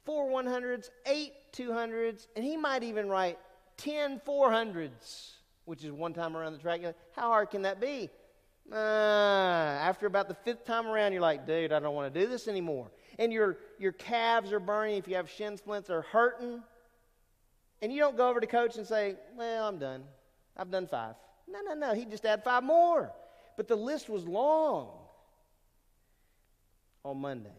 [0.06, 3.38] Four 100s, eight 200s, and he might even write
[3.76, 5.32] 10 400s,
[5.66, 6.80] which is one time around the track.
[7.14, 8.08] How hard can that be?
[8.72, 12.26] Uh, after about the fifth time around, you're like, dude, I don't want to do
[12.26, 12.90] this anymore.
[13.18, 14.96] And your, your calves are burning.
[14.96, 16.62] If you have shin splints, they're hurting.
[17.80, 20.02] And you don't go over to coach and say, well, I'm done.
[20.56, 21.14] I've done five.
[21.46, 21.94] No, no, no.
[21.94, 23.12] He just add five more.
[23.56, 24.90] But the list was long
[27.04, 27.52] on Mondays.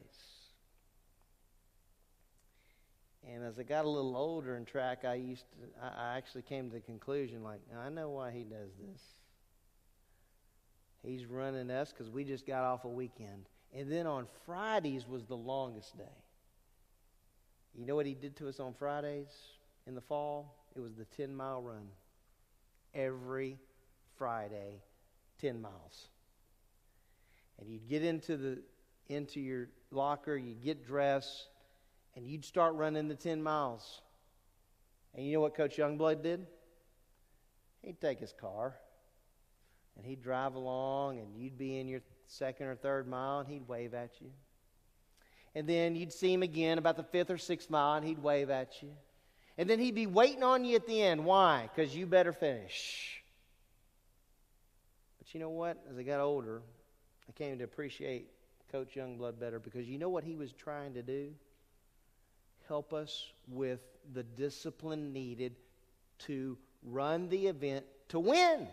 [3.28, 6.70] And as I got a little older in track, I used to, I, actually came
[6.70, 9.02] to the conclusion, like, I know why he does this.
[11.04, 13.48] He's running us because we just got off a weekend.
[13.74, 16.04] And then on Fridays was the longest day.
[17.76, 19.30] You know what he did to us on Fridays
[19.90, 20.56] in the fall?
[20.76, 21.90] It was the 10 mile run.
[22.94, 23.58] Every
[24.18, 24.82] Friday,
[25.42, 26.08] 10 miles.
[27.60, 28.62] And you'd get into the
[29.08, 31.50] into your locker, you'd get dressed,
[32.16, 34.02] and you'd start running the 10 miles.
[35.16, 36.46] And you know what Coach Youngblood did?
[37.82, 38.76] He'd take his car
[39.98, 43.68] and he'd drive along, and you'd be in your second or third mile, and he'd
[43.68, 44.30] wave at you.
[45.54, 48.50] And then you'd see him again about the fifth or sixth mile, and he'd wave
[48.50, 48.92] at you.
[49.60, 51.26] And then he'd be waiting on you at the end.
[51.26, 51.70] Why?
[51.76, 53.22] Because you better finish.
[55.18, 55.78] But you know what?
[55.92, 56.62] As I got older,
[57.28, 58.30] I came to appreciate
[58.72, 61.34] Coach Youngblood better because you know what he was trying to do?
[62.70, 63.82] Help us with
[64.14, 65.58] the discipline needed
[66.20, 68.66] to run the event to win.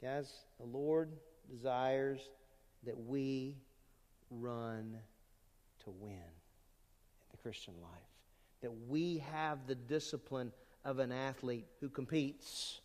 [0.00, 1.10] Guys, the Lord
[1.50, 2.20] desires
[2.84, 3.56] that we
[4.30, 4.98] run
[5.88, 7.90] to win in the Christian life.
[8.62, 10.52] That we have the discipline
[10.84, 12.80] of an athlete who competes.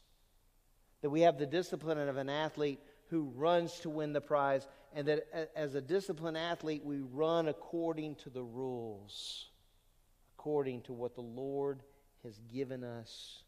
[1.01, 4.67] That we have the discipline of an athlete who runs to win the prize.
[4.93, 9.47] And that as a disciplined athlete, we run according to the rules,
[10.37, 11.81] according to what the Lord
[12.23, 13.43] has given us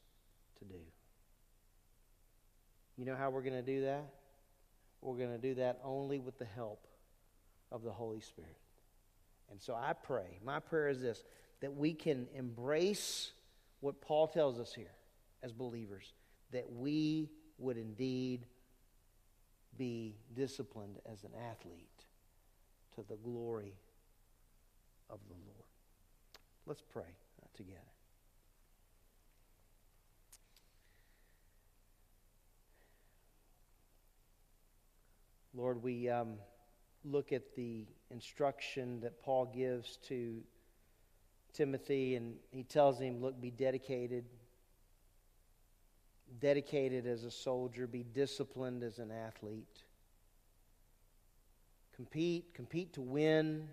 [0.60, 0.82] to do.
[2.98, 4.06] You know how we're going to do that?
[5.02, 6.88] We're going to do that only with the help
[7.72, 8.58] of the Holy Spirit.
[9.52, 11.24] And so I pray, my prayer is this
[11.62, 13.32] that we can embrace
[13.80, 14.92] what Paul tells us here
[15.42, 16.14] as believers,
[16.52, 18.46] that we would indeed
[19.78, 22.06] be disciplined as an athlete
[22.96, 23.74] to the glory
[25.10, 25.66] of the Lord.
[26.66, 27.16] Let's pray
[27.56, 27.80] together.
[35.54, 36.34] Lord, we um,
[37.06, 40.42] look at the instruction that Paul gives to
[41.54, 44.26] Timothy, and he tells him, Look, be dedicated.
[46.40, 49.84] Dedicated as a soldier, be disciplined as an athlete.
[51.96, 53.70] Compete, compete to win.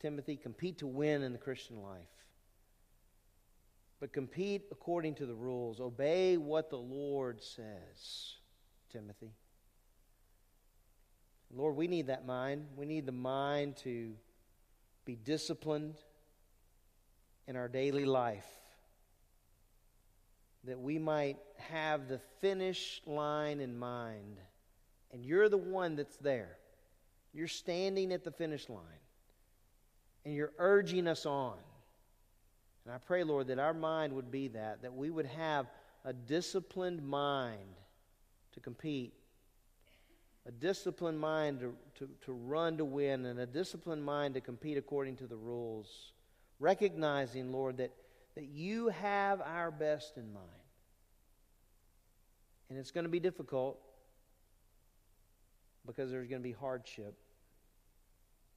[0.00, 2.06] Timothy, compete to win in the Christian life.
[4.00, 5.80] But compete according to the rules.
[5.80, 8.36] Obey what the Lord says,
[8.90, 9.32] Timothy.
[11.54, 12.66] Lord, we need that mind.
[12.76, 14.12] We need the mind to
[15.04, 15.96] be disciplined
[17.46, 18.46] in our daily life.
[20.64, 24.36] That we might have the finish line in mind.
[25.12, 26.58] And you're the one that's there.
[27.32, 28.82] You're standing at the finish line.
[30.24, 31.56] And you're urging us on.
[32.84, 35.66] And I pray, Lord, that our mind would be that, that we would have
[36.04, 37.76] a disciplined mind
[38.52, 39.12] to compete,
[40.48, 44.78] a disciplined mind to, to, to run to win, and a disciplined mind to compete
[44.78, 46.12] according to the rules.
[46.58, 47.92] Recognizing, Lord, that,
[48.34, 50.46] that you have our best in mind.
[52.70, 53.78] And it's going to be difficult
[55.86, 57.14] because there's going to be hardship.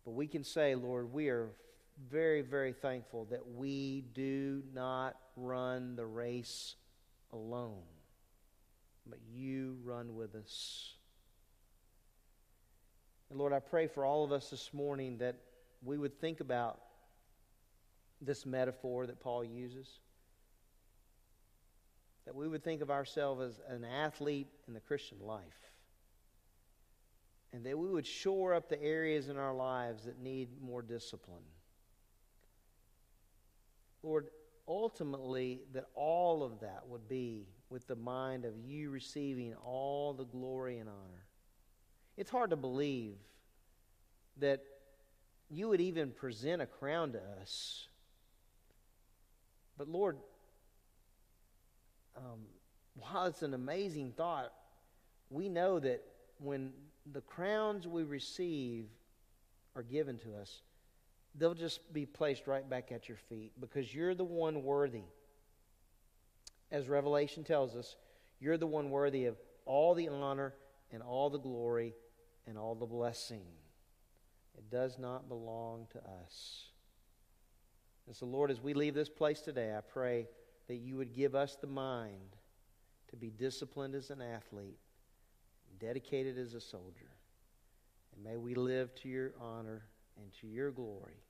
[0.06, 1.50] But we can say, Lord, we are
[2.10, 6.76] very, very thankful that we do not run the race
[7.34, 7.84] alone,
[9.06, 10.96] but you run with us.
[13.32, 15.38] And Lord, I pray for all of us this morning that
[15.82, 16.82] we would think about
[18.20, 19.88] this metaphor that Paul uses.
[22.26, 25.45] That we would think of ourselves as an athlete in the Christian life.
[27.53, 31.45] And that we would shore up the areas in our lives that need more discipline.
[34.03, 34.28] Lord,
[34.68, 40.26] ultimately, that all of that would be with the mind of you receiving all the
[40.26, 41.28] glory and honor.
[42.18, 43.16] It's hard to believe
[44.38, 44.62] that
[45.50, 47.88] you would even present a crown to us.
[49.78, 50.18] But Lord,
[52.16, 52.42] um,
[52.96, 54.52] while it's an amazing thought,
[55.30, 56.04] we know that
[56.40, 56.72] when
[57.12, 58.86] the crowns we receive
[59.76, 60.62] are given to us,
[61.36, 65.04] they'll just be placed right back at your feet because you're the one worthy.
[66.72, 67.96] As Revelation tells us,
[68.40, 70.54] you're the one worthy of all the honor
[70.92, 71.94] and all the glory
[72.48, 73.46] and all the blessing.
[74.58, 76.66] It does not belong to us.
[78.08, 80.28] And so, Lord, as we leave this place today, I pray
[80.68, 82.36] that you would give us the mind
[83.10, 84.80] to be disciplined as an athlete,
[85.80, 87.12] dedicated as a soldier.
[88.16, 89.84] And may we live to your honor
[90.18, 91.24] and to your glory.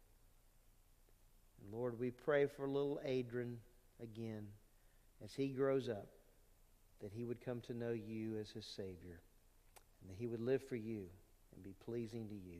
[1.61, 3.57] And Lord, we pray for little Adrian
[4.01, 4.47] again
[5.23, 6.07] as he grows up,
[7.01, 9.21] that he would come to know you as his Savior,
[10.01, 11.05] and that he would live for you
[11.55, 12.59] and be pleasing to you.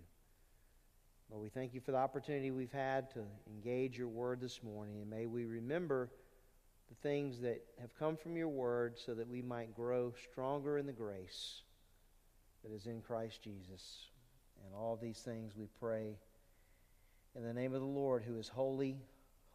[1.30, 5.00] Lord, we thank you for the opportunity we've had to engage your word this morning,
[5.02, 6.10] and may we remember
[6.90, 10.86] the things that have come from your word so that we might grow stronger in
[10.86, 11.62] the grace
[12.64, 14.08] that is in Christ Jesus.
[14.66, 16.18] And all these things we pray
[17.36, 18.98] in the name of the Lord who is holy,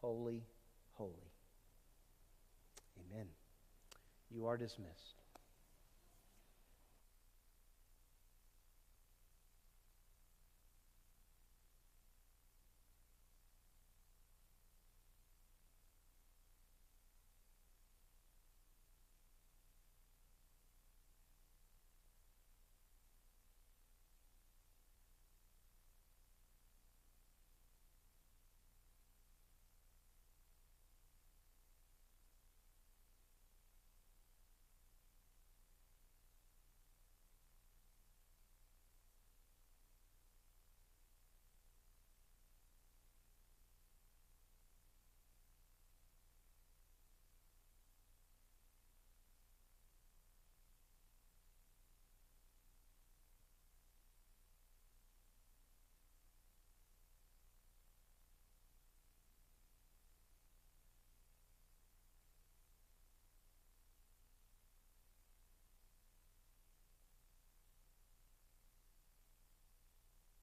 [0.01, 0.43] holy,
[0.93, 1.31] holy.
[3.11, 3.27] Amen.
[4.31, 5.16] You are dismissed.